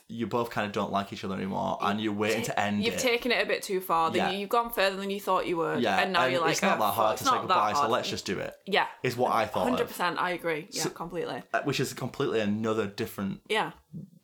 [0.08, 2.96] you both kind of don't like each other anymore, and you're waiting to end You've
[2.96, 3.00] it.
[3.00, 4.12] taken it a bit too far.
[4.12, 4.32] Then Yeah.
[4.32, 5.82] you, you've gone further than you thought you would.
[5.82, 8.10] yeah, and now you're like, it's not oh, that hard to say goodbye, so let's
[8.10, 8.54] just do it.
[8.65, 8.88] Yeah.
[9.04, 9.63] Is what I thought.
[9.70, 10.67] Hundred percent, I agree.
[10.72, 11.44] Yeah, completely.
[11.54, 13.72] uh, which is completely another different Yeah,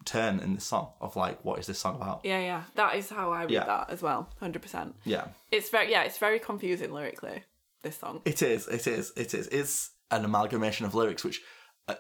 [0.06, 2.22] turn in the song of like, what is this song about?
[2.24, 2.64] yeah, yeah.
[2.76, 3.66] That is how I read Yeah.
[3.66, 4.30] that as well.
[4.40, 4.96] Hundred percent.
[5.04, 6.04] Yeah, It's very yeah.
[6.04, 7.44] It's very confusing lyrically.
[7.84, 8.22] This song.
[8.26, 8.68] it is.
[8.68, 9.14] It is.
[9.16, 9.48] It is.
[9.48, 11.42] It's an amalgamation of lyrics which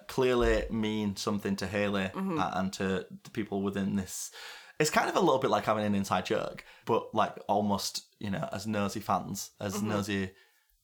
[0.07, 2.39] clearly mean something to Hayley Mm-hmm.
[2.39, 4.31] uh, and to the people within this.
[4.79, 8.29] It's kind of a little bit like having an inside joke, but like almost, you
[8.29, 9.89] know, as nosy fans, as Mm-hmm.
[9.89, 10.31] nosy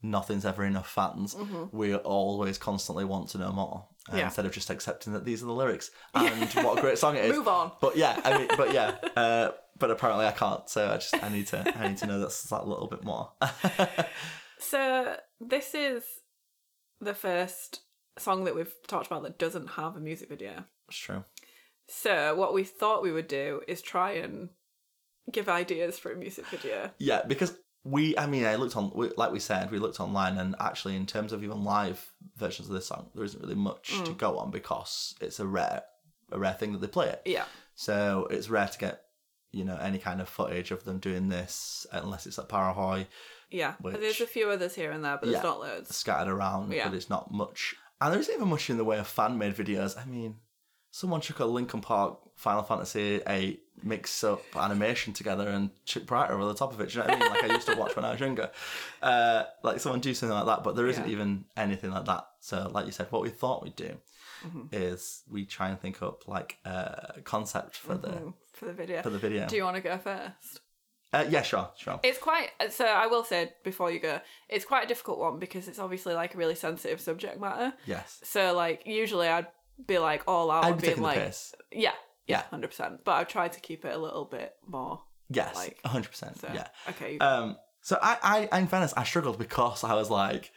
[0.02, 1.36] nothing's ever enough fans,
[1.72, 4.26] we always constantly want to know more uh, Yeah.
[4.26, 7.24] instead of just accepting that these are the lyrics and what a great song it
[7.26, 7.38] is.
[7.38, 7.72] Move on.
[7.80, 11.30] But yeah, I mean, but yeah, uh, but apparently I can't, so I just I
[11.30, 13.32] need to I need to know that's that little bit more.
[14.60, 16.04] So this is
[17.02, 17.82] the first
[18.18, 20.66] song that we've talked about that doesn't have a music video.
[20.88, 21.24] That's true.
[21.88, 24.50] So what we thought we would do is try and
[25.32, 26.92] give ideas for a music video.
[26.98, 30.38] Yeah, because we, I mean, I looked on, we, like we said, we looked online,
[30.38, 33.92] and actually, in terms of even live versions of this song, there isn't really much
[33.94, 34.06] Mm.
[34.06, 35.84] to go on because it's a rare,
[36.32, 37.22] a rare thing that they play it.
[37.26, 37.46] Yeah.
[37.76, 39.02] So it's rare to get,
[39.52, 43.08] you know, any kind of footage of them doing this unless it's at Parahoy
[43.52, 43.74] Yeah.
[43.82, 45.34] Which- There's a few others here and there, but Yeah.
[45.34, 45.96] there's not loads.
[45.96, 46.88] scattered around, Yeah.
[46.88, 47.76] but it's not much.
[48.04, 49.98] And there isn't even much in the way of fan made videos.
[49.98, 50.36] I mean,
[50.92, 56.34] someone took a Linkin Park Final Fantasy VIII mix up animation together and chuck Brighter
[56.34, 56.90] over the top of it.
[56.90, 57.30] Do you know what I mean?
[57.30, 58.52] Like I used to watch when I was younger.
[59.02, 61.12] Uh, like someone do something like that, but there isn't Yeah.
[61.14, 62.28] even anything like that.
[62.42, 63.96] So, like you said, what we thought we'd do
[64.46, 64.64] Mm-hmm.
[64.74, 69.02] is we try and think up like a concept for the Mm, For the video.
[69.02, 69.48] for the video.
[69.48, 70.60] Do you want to go first?
[71.14, 72.00] Uh, yeah, sure, sure.
[72.04, 75.68] It's quite so I will say before you go, it's quite a difficult one because
[75.68, 77.74] it's obviously like a really sensitive subject matter.
[77.86, 78.20] Yes.
[78.24, 79.48] So like usually I'd
[79.88, 81.54] be like all out I'd be being like piss.
[81.72, 81.92] Yeah,
[82.28, 82.42] yeah, Yeah.
[82.50, 83.04] hundred percent.
[83.04, 86.40] But I've tried to keep it a little bit more Yes, like- hundred percent.
[86.40, 86.68] so Yeah.
[86.90, 87.18] okay.
[87.20, 90.52] Um, so I, I, in fairness, I struggled because I was like,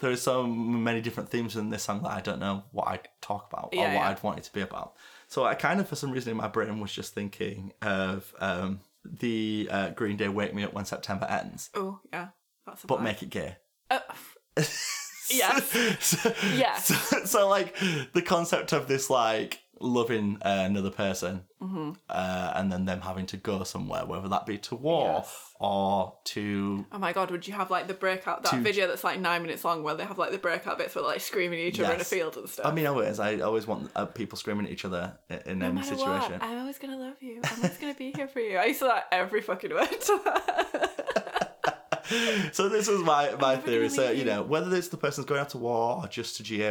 [0.00, 3.08] there are so many different themes in this song that I don't know what I'd
[3.20, 4.08] talk about or what yeah.
[4.08, 4.94] I'd want it to be about.
[5.28, 8.80] So I kind of, for some reason in my brain, was just thinking of um,
[9.04, 12.28] the uh, Green Day "Wake Me Up When September Ends," oh yeah,
[12.66, 13.02] that's a but vibe.
[13.04, 13.56] make it gay.
[13.90, 14.00] Uh,
[15.30, 16.04] Yes.
[16.04, 16.86] so, Yes.
[16.86, 17.74] So, so, like
[18.12, 21.90] the concept of this like loving uh, another person Mm-hmm.
[22.08, 25.54] uh, and then them having to go somewhere, whether that be to war Yes.
[25.60, 29.04] or to oh my god, would you have like the breakout that To- video that's
[29.04, 31.60] like nine minutes long where they have like the breakout bits where they're like screaming
[31.60, 32.66] at each other in a field and stuff?
[32.66, 33.20] I mean, always.
[33.20, 35.16] I always want uh, people screaming at each other
[35.46, 36.32] in, no any situation.
[36.32, 37.40] what, I'm always gonna love you.
[37.44, 38.58] I'm always gonna be here for you.
[38.58, 39.88] I used to like every fucking word.
[42.52, 43.88] So this was my my theory.
[43.88, 44.24] So you you.
[44.24, 46.70] know, whether it's the person's going out to war or just to GAY,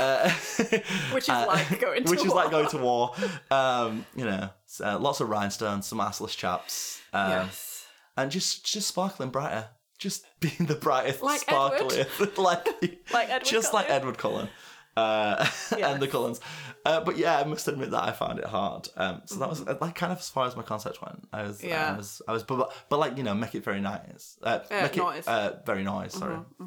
[0.00, 0.28] uh,
[1.12, 2.10] Which is like going to war.
[2.16, 3.14] which is like going to war.
[3.50, 4.48] Um, you know,
[4.82, 7.86] uh, lots of rhinestones, some assless chaps, um, yes.
[8.16, 9.68] and just just sparkling brighter.
[9.98, 12.66] Just being the brightest, Like sparkliest, like
[13.12, 14.48] Like Edward just like Edward Cullen.
[14.96, 15.36] Uh,
[15.76, 15.82] Yes.
[15.82, 16.40] and the Cullens,
[16.84, 18.88] uh, but yeah, I must admit that I found it hard.
[18.96, 21.26] Um, so that was uh, like kind of as far as my concept went.
[21.32, 21.68] I was, Mm-hmm.
[21.68, 21.94] Yeah.
[21.94, 24.36] I was, I was, but, but like you know, make it very nice.
[24.40, 25.24] Uh, make noise.
[25.26, 26.14] it uh, very nice.
[26.14, 26.64] Sorry, I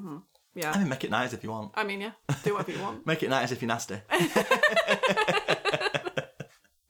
[0.57, 0.77] Yeah.
[0.77, 1.71] mean, make it nice if you want.
[1.75, 2.11] I mean, yeah.
[2.43, 3.05] Do whatever you want.
[3.11, 3.99] Make it nice if you're nasty.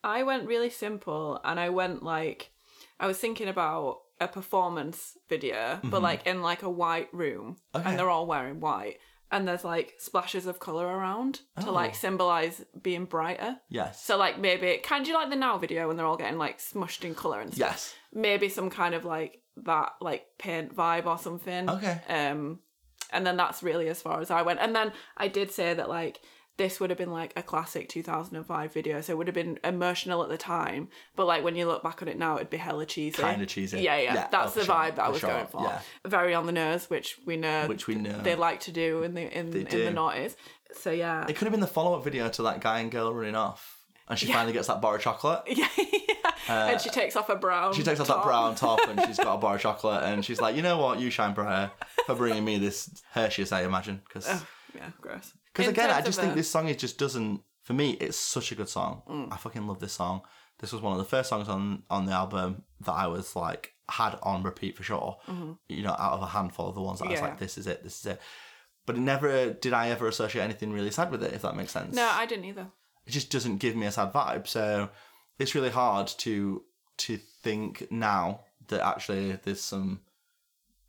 [0.03, 2.51] I went really simple and I went like
[2.99, 7.77] I was thinking about a performance video, but like in like a white room, Mm-hmm.
[7.81, 7.89] Okay.
[7.89, 8.97] and they're all wearing white,
[9.31, 11.95] and there's like splashes of color around to like Oh.
[11.95, 13.57] symbolize being brighter.
[13.69, 14.03] Yes.
[14.03, 17.05] So like maybe kind of like the now video when they're all getting like smushed
[17.05, 17.69] in color and stuff.
[17.71, 17.93] yes.
[18.13, 21.69] Maybe some kind of like that like paint vibe or something.
[21.69, 22.01] Okay.
[22.09, 22.59] Um,
[23.11, 24.59] and then that's really as far as I went.
[24.59, 26.19] And then I did say that like
[26.57, 30.23] this would have been like a classic 2005 video, so it would have been emotional
[30.23, 30.89] at the time.
[31.15, 33.21] But like when you look back on it now, it'd be hella cheesy.
[33.21, 33.81] Kinda cheesy.
[33.81, 34.13] Yeah, yeah.
[34.15, 35.61] Yeah, that's oh, the sure, vibe that I was sure, going for.
[35.61, 35.81] yeah.
[36.05, 37.67] Very on the nose, which we know.
[37.67, 38.19] Which we know.
[38.21, 40.35] they like to do in the in in the noughties.
[40.73, 41.25] So yeah.
[41.27, 43.77] It could have been the follow up video to that guy and girl running off.
[44.09, 45.43] And she finally gets that bar of chocolate.
[45.47, 45.67] yeah,
[46.47, 46.67] yeah.
[46.67, 47.69] and she takes off her brown.
[47.71, 50.23] Uh, She takes off that brown top and she's got a bar of chocolate and
[50.23, 51.71] she's like, you know what, you shine brighter
[52.05, 54.01] for bringing me this Hershey's, I imagine.
[54.07, 54.27] Because
[54.75, 55.33] Yeah, gross.
[55.53, 57.41] Because again, I just think a- this song it just doesn't.
[57.63, 59.01] For me, it's such a good song.
[59.09, 59.33] Mm.
[59.33, 60.21] I fucking love this song.
[60.59, 63.73] This was one of the first songs on on the album that I was like
[63.89, 65.17] had on repeat for sure.
[65.67, 67.29] You know, out of a handful of the ones that I was Mm-hmm.
[67.29, 68.21] Like, this is it, this is it.
[68.85, 71.71] But it never did I ever associate anything really sad with it, if that makes
[71.73, 71.93] sense.
[71.95, 72.67] No, I didn't either.
[73.05, 74.47] it just doesn't give me a sad vibe.
[74.47, 74.89] So
[75.39, 76.63] it's really hard to
[76.97, 80.01] to think now that actually there's some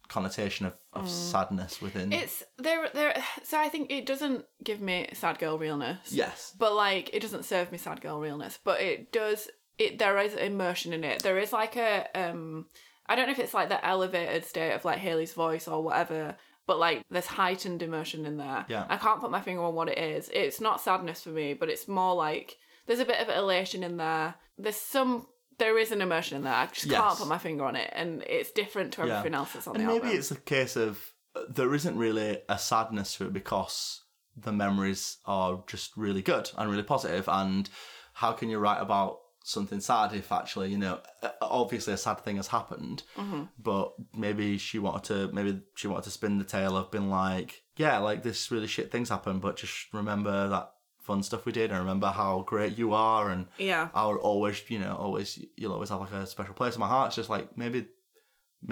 [0.09, 2.11] connotation of, of sadness within.
[2.11, 2.23] Mm.
[2.23, 2.89] It's there.
[2.93, 3.15] There.
[3.45, 6.13] So I think it doesn't give me sad girl realness.
[6.13, 6.55] yes.
[6.59, 8.59] But like, it doesn't serve me sad girl realness.
[8.63, 9.49] But it does.
[9.79, 11.23] It there is immersion in it.
[11.23, 12.67] There is like a um.
[13.07, 16.37] I don't know if it's like the elevated state of like Hayley's voice or whatever.
[16.67, 18.67] But like, there's heightened emotion in there.
[18.69, 18.85] Yeah.
[18.91, 20.29] I can't put my finger on what it is.
[20.31, 22.59] It's not sadness for me, but it's more like
[22.89, 24.35] there's a bit of elation in there.
[24.59, 25.29] There's some.
[25.59, 26.55] There is an emotion in there.
[26.55, 27.01] I just Yes.
[27.01, 29.19] can't put my finger on it, and it's different to Yeah.
[29.19, 30.19] everything else that's on and the maybe album.
[30.19, 31.01] it's a case of
[31.37, 34.03] uh, there isn't really a sadness to it because
[34.37, 37.29] the memories are just really good and really positive.
[37.29, 37.69] and
[38.15, 42.19] how can you write about something sad if actually you know uh, obviously a sad
[42.21, 43.45] thing has happened Mm-hmm.
[43.59, 47.63] but maybe she wanted to maybe she wanted to spin the tale of being like
[47.77, 50.73] yeah like this really shit things happen but just remember that
[51.09, 53.89] fun stuff we did and remember how great you are and Yeah.
[53.95, 57.09] I'll always, you know, always you'll always have like a special place in my heart.
[57.09, 57.87] It's just like maybe,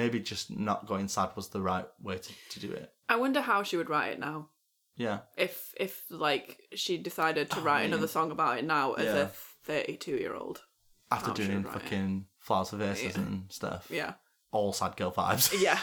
[0.00, 2.92] maybe just not going sad was the right way to, to do it.
[3.08, 4.48] I wonder how she would write it now.
[4.98, 9.22] Yeah, if if like she decided to write another song about it now as Yeah.
[9.24, 9.26] a
[9.64, 10.62] 32 year old
[11.10, 11.72] after doing it.
[11.72, 13.88] fucking flowers for vases and stuff.
[13.90, 14.14] yeah
[14.52, 15.52] all sad girl vibes.
[15.60, 15.78] yeah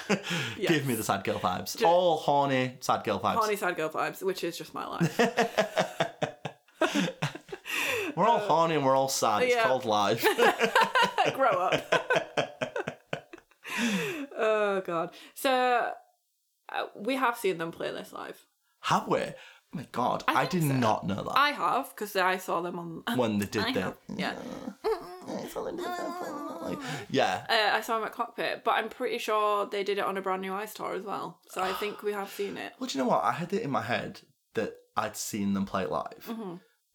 [0.71, 1.71] Give me the sad girl vibes.
[1.85, 3.35] all horny sad girl vibes.
[3.35, 5.13] horny sad girl vibes which is just my life
[8.15, 9.43] We're all horny and we're all sad.
[9.43, 9.63] It's Uh, yeah.
[9.63, 10.25] called life.
[11.35, 11.81] grow up
[14.37, 15.89] oh god so
[16.69, 18.45] uh, we have seen them play this live
[18.81, 19.19] have we?
[19.19, 19.33] Oh
[19.71, 20.73] my god, I, think did so.
[20.75, 23.81] not know that i have because i saw them on when they did I that.
[23.81, 24.33] have, yeah
[27.09, 30.17] Yeah, uh, i saw them at cockpit but i'm pretty sure they did it on
[30.17, 32.87] a Brand New Eyes tour as well so i think we have seen it Well,
[32.87, 33.23] do you know what?
[33.23, 34.21] I had it in my head
[34.55, 36.29] that I'd seen them play live.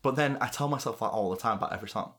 [0.03, 2.13] But then I tell myself that all the time about every song.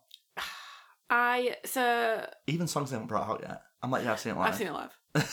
[1.10, 3.62] i so Even songs they haven't brought out yet.
[3.82, 4.50] I'm like, yeah, I've seen it live.
[4.50, 4.96] i've seen it live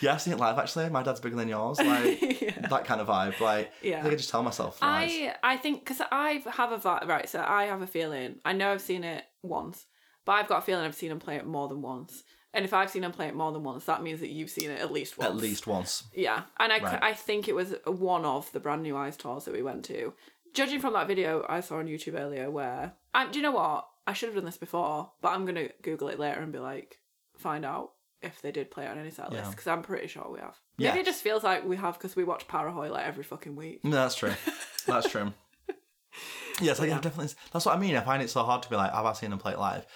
[0.00, 0.88] yeah, I've seen it live actually.
[0.88, 1.78] My dad's bigger than yours.
[1.78, 2.66] Like, Yeah.
[2.68, 3.38] that kind of vibe.
[3.40, 3.98] Like, Yeah.
[3.98, 5.10] I think I just tell myself lies.
[5.10, 8.36] I I think because I have a vi- right, so I have a feeling.
[8.44, 9.84] I know I've seen it once,
[10.24, 12.22] but I've got a feeling I've seen him play it more than once.
[12.54, 14.70] And if I've seen him play it more than once, that means that you've seen
[14.70, 15.28] it at least once.
[15.30, 16.04] At least once.
[16.14, 16.44] yeah.
[16.58, 17.02] And I, c- Right.
[17.02, 20.14] I think it was one of the brand new Eyes tours that we went to.
[20.56, 23.86] Judging from that video I saw on YouTube earlier, where I, do you know what?
[24.06, 26.98] I should have done this before, but I'm gonna Google it later and be like,
[27.36, 27.90] find out
[28.22, 29.50] if they did play it on any set list Yeah.
[29.50, 30.56] because I'm pretty sure we have.
[30.78, 30.90] Yeah.
[30.90, 33.84] Maybe it just feels like we have because we watch Parahoy like every fucking week.
[33.84, 34.32] No, that's true.
[34.86, 35.32] That's true.
[36.58, 37.34] Yes, like, yeah, definitely.
[37.52, 37.94] That's what I mean.
[37.96, 39.86] I find it so hard to be like, have I seen them play it live?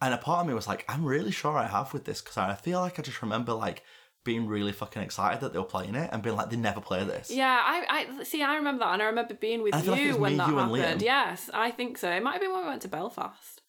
[0.00, 2.36] And a part of me was like, I'm really sure I have with this because
[2.36, 3.84] I feel like I just remember like
[4.24, 7.02] being really fucking excited that they were playing it and being like, they never play
[7.04, 7.30] this.
[7.30, 8.42] Yeah, I, I see.
[8.42, 10.58] I remember that, and I remember being with feel like you when me, that you,
[10.58, 11.02] and happened.
[11.02, 12.10] Yes, I think so.
[12.10, 13.62] It might have been when we went to Belfast.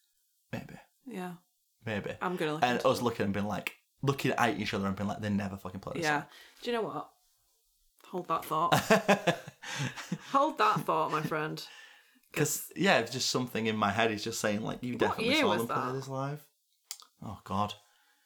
[0.51, 0.75] Maybe.
[1.05, 1.33] Yeah,
[1.85, 2.11] Maybe.
[2.21, 2.63] I'm gonna look.
[2.63, 5.57] and us looking and being like, looking at each other and being like, they never
[5.57, 6.03] fucking play this.
[6.03, 6.23] Yeah.
[6.61, 7.09] Do you know what?
[8.07, 8.73] Hold that thought.
[10.31, 11.65] Hold that thought, my friend.
[12.31, 15.55] Because, yeah, it's just something in my head is just saying, like, you definitely saw
[15.55, 16.43] them play this live.
[17.23, 17.75] Oh, God.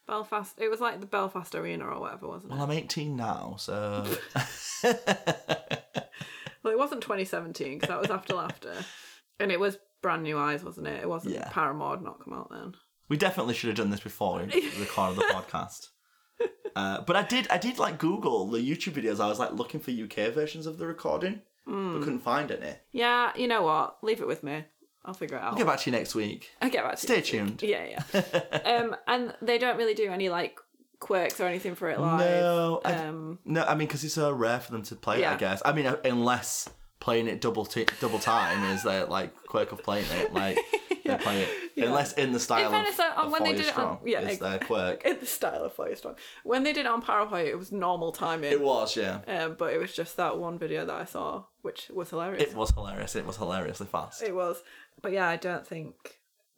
[0.08, 0.56] Belfast.
[0.60, 2.56] It was like the Belfast Arena or whatever, wasn't it?
[2.56, 2.64] Well.
[2.64, 4.06] I'm 18 now, so.
[6.64, 8.74] Well, it wasn't 2017 because that was after Laughter,
[9.40, 11.02] and it was brand new eyes, wasn't it?
[11.02, 11.48] It wasn't Yeah.
[11.50, 12.74] Paramore had not come out then.
[13.08, 14.46] We definitely should have done this before we
[14.80, 15.88] recorded the podcast.
[16.76, 19.22] Uh, but I did, I did like Google the YouTube videos.
[19.22, 21.94] I was like looking for UK versions of the recording, Hmm.
[21.94, 22.74] but couldn't find any.
[22.92, 23.98] Yeah, you know what?
[24.04, 24.66] Leave it with me.
[25.08, 25.54] I'll figure it out.
[25.54, 26.52] I'll get back to you next week.
[26.62, 27.22] I'll get back to you.
[27.24, 27.46] Stay you.
[27.46, 27.64] tuned.
[27.64, 28.60] Yeah, yeah.
[28.66, 30.60] um, and they don't really do any like
[31.00, 32.20] quirks or anything for it live.
[32.20, 35.28] No, I- um, No, I mean because it's so rare for them to play it.
[35.28, 35.62] I guess.
[35.66, 39.82] I mean, uh, unless playing it double t- double time is their like quirk of
[39.82, 40.34] playing it.
[40.34, 40.58] Like
[41.06, 43.62] they play it unless in the style In fairness, of, uh, of when they did
[43.62, 45.06] it on- Strong yeah, is their quirk.
[45.06, 46.16] in the style of Four Year Strong.
[46.44, 48.52] When they did it on PowerPoint, it was normal timing.
[48.52, 49.20] It was, yeah.
[49.28, 52.42] Um, but it was just that one video that I saw, which was hilarious.
[52.44, 53.16] It was hilarious.
[53.16, 54.22] It was hilariously fast.
[54.24, 54.62] It was.
[55.02, 55.96] But yeah, I don't think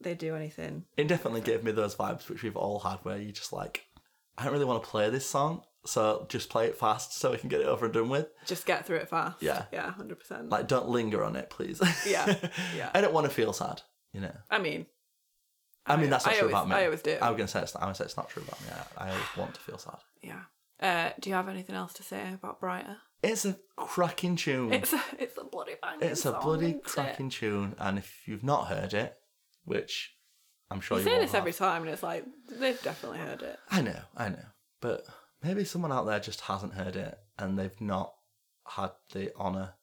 [0.01, 0.85] they do anything.
[0.95, 3.85] It definitely gave me those vibes which we've all had, where you just like,
[4.37, 7.37] I don't really want to play this song, so just play it fast so we
[7.37, 8.27] can get it over and done with.
[8.45, 9.41] Just get through it fast.
[9.41, 9.63] Yeah.
[9.73, 10.49] Yeah, 100%.
[10.49, 11.81] Like, don't linger on it, please.
[12.07, 12.33] Yeah,
[12.77, 12.89] yeah.
[12.93, 13.81] I don't want to feel sad.
[14.13, 14.35] You know.
[14.49, 14.85] I mean,
[15.89, 16.75] I mean, that's not I true always- about me.
[16.75, 17.17] I always do.
[17.21, 17.83] I was gonna say it's not.
[17.83, 18.67] I would say it's not true about me.
[18.97, 19.97] I, I always want to feel sad.
[20.21, 20.41] yeah.
[20.81, 22.97] Uh, do you have anything else to say about Brighter?
[23.21, 24.71] It's a cracking tune.
[24.71, 26.83] It's a, it's a bloody banging It's a song, bloody isn't it?
[26.85, 29.17] cracking tune, and if you've not heard it,
[29.65, 30.15] which
[30.71, 33.59] I'm sure You you, say this every time, and it's like they've definitely heard it.
[33.69, 34.45] I know, I know,
[34.79, 35.03] but
[35.43, 38.13] maybe someone out there just hasn't heard it, and they've not
[38.65, 39.73] had the honor.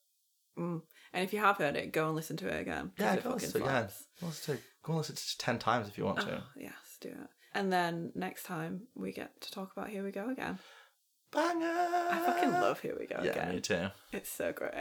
[0.58, 0.80] Mm.
[1.16, 2.92] And if you have heard it, go and listen to it again.
[2.98, 3.88] Yeah, go listen to it again.
[4.20, 6.36] Go listen to, go and listen to it ten times if you want to.
[6.36, 7.28] Oh, yes, do it.
[7.54, 10.58] And then next time we get to talk about Here We Go Again.
[11.32, 11.64] Banger!
[12.10, 13.54] I fucking love Here We Go Yeah, Again.
[13.54, 13.86] me too.
[14.12, 14.72] It's so great.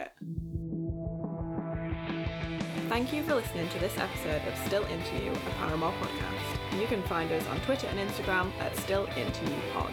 [2.90, 6.78] Thank you for listening to this episode of Still Into You, a Paramore podcast.
[6.80, 9.90] You can find us on Twitter and Instagram at Still Into You Pod.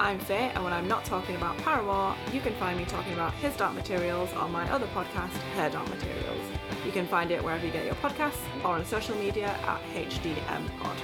[0.00, 3.32] I'm Faye, and when I'm not talking about Paramore, you can find me talking about
[3.34, 6.40] His Dark Materials on my other podcast, Her Dark Materials.
[6.84, 10.78] You can find it wherever you get your podcasts or on social media at HDM
[10.78, 10.96] Pod.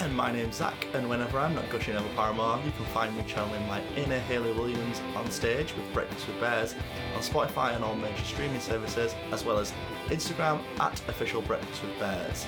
[0.00, 3.22] And my name's Zach, and whenever I'm not gushing over Paramore, you can find me
[3.28, 6.74] channeling my inner Hayley Williams on stage with Breakfast with Bears
[7.14, 9.72] on Spotify and all major streaming services, as well as
[10.06, 12.46] Instagram at official Breakfast with Bears.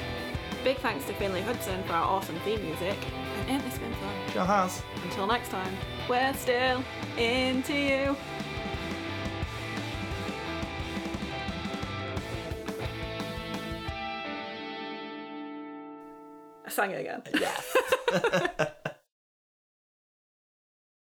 [0.65, 2.99] Big thanks to Finley Hudson for our awesome theme music,
[3.47, 4.15] and ain't this been fun?
[4.33, 4.83] Sure has.
[5.05, 5.73] Until next time,
[6.09, 6.83] we're still
[7.17, 8.17] into you.
[16.65, 17.23] I sang it again.
[17.35, 18.73] Yes.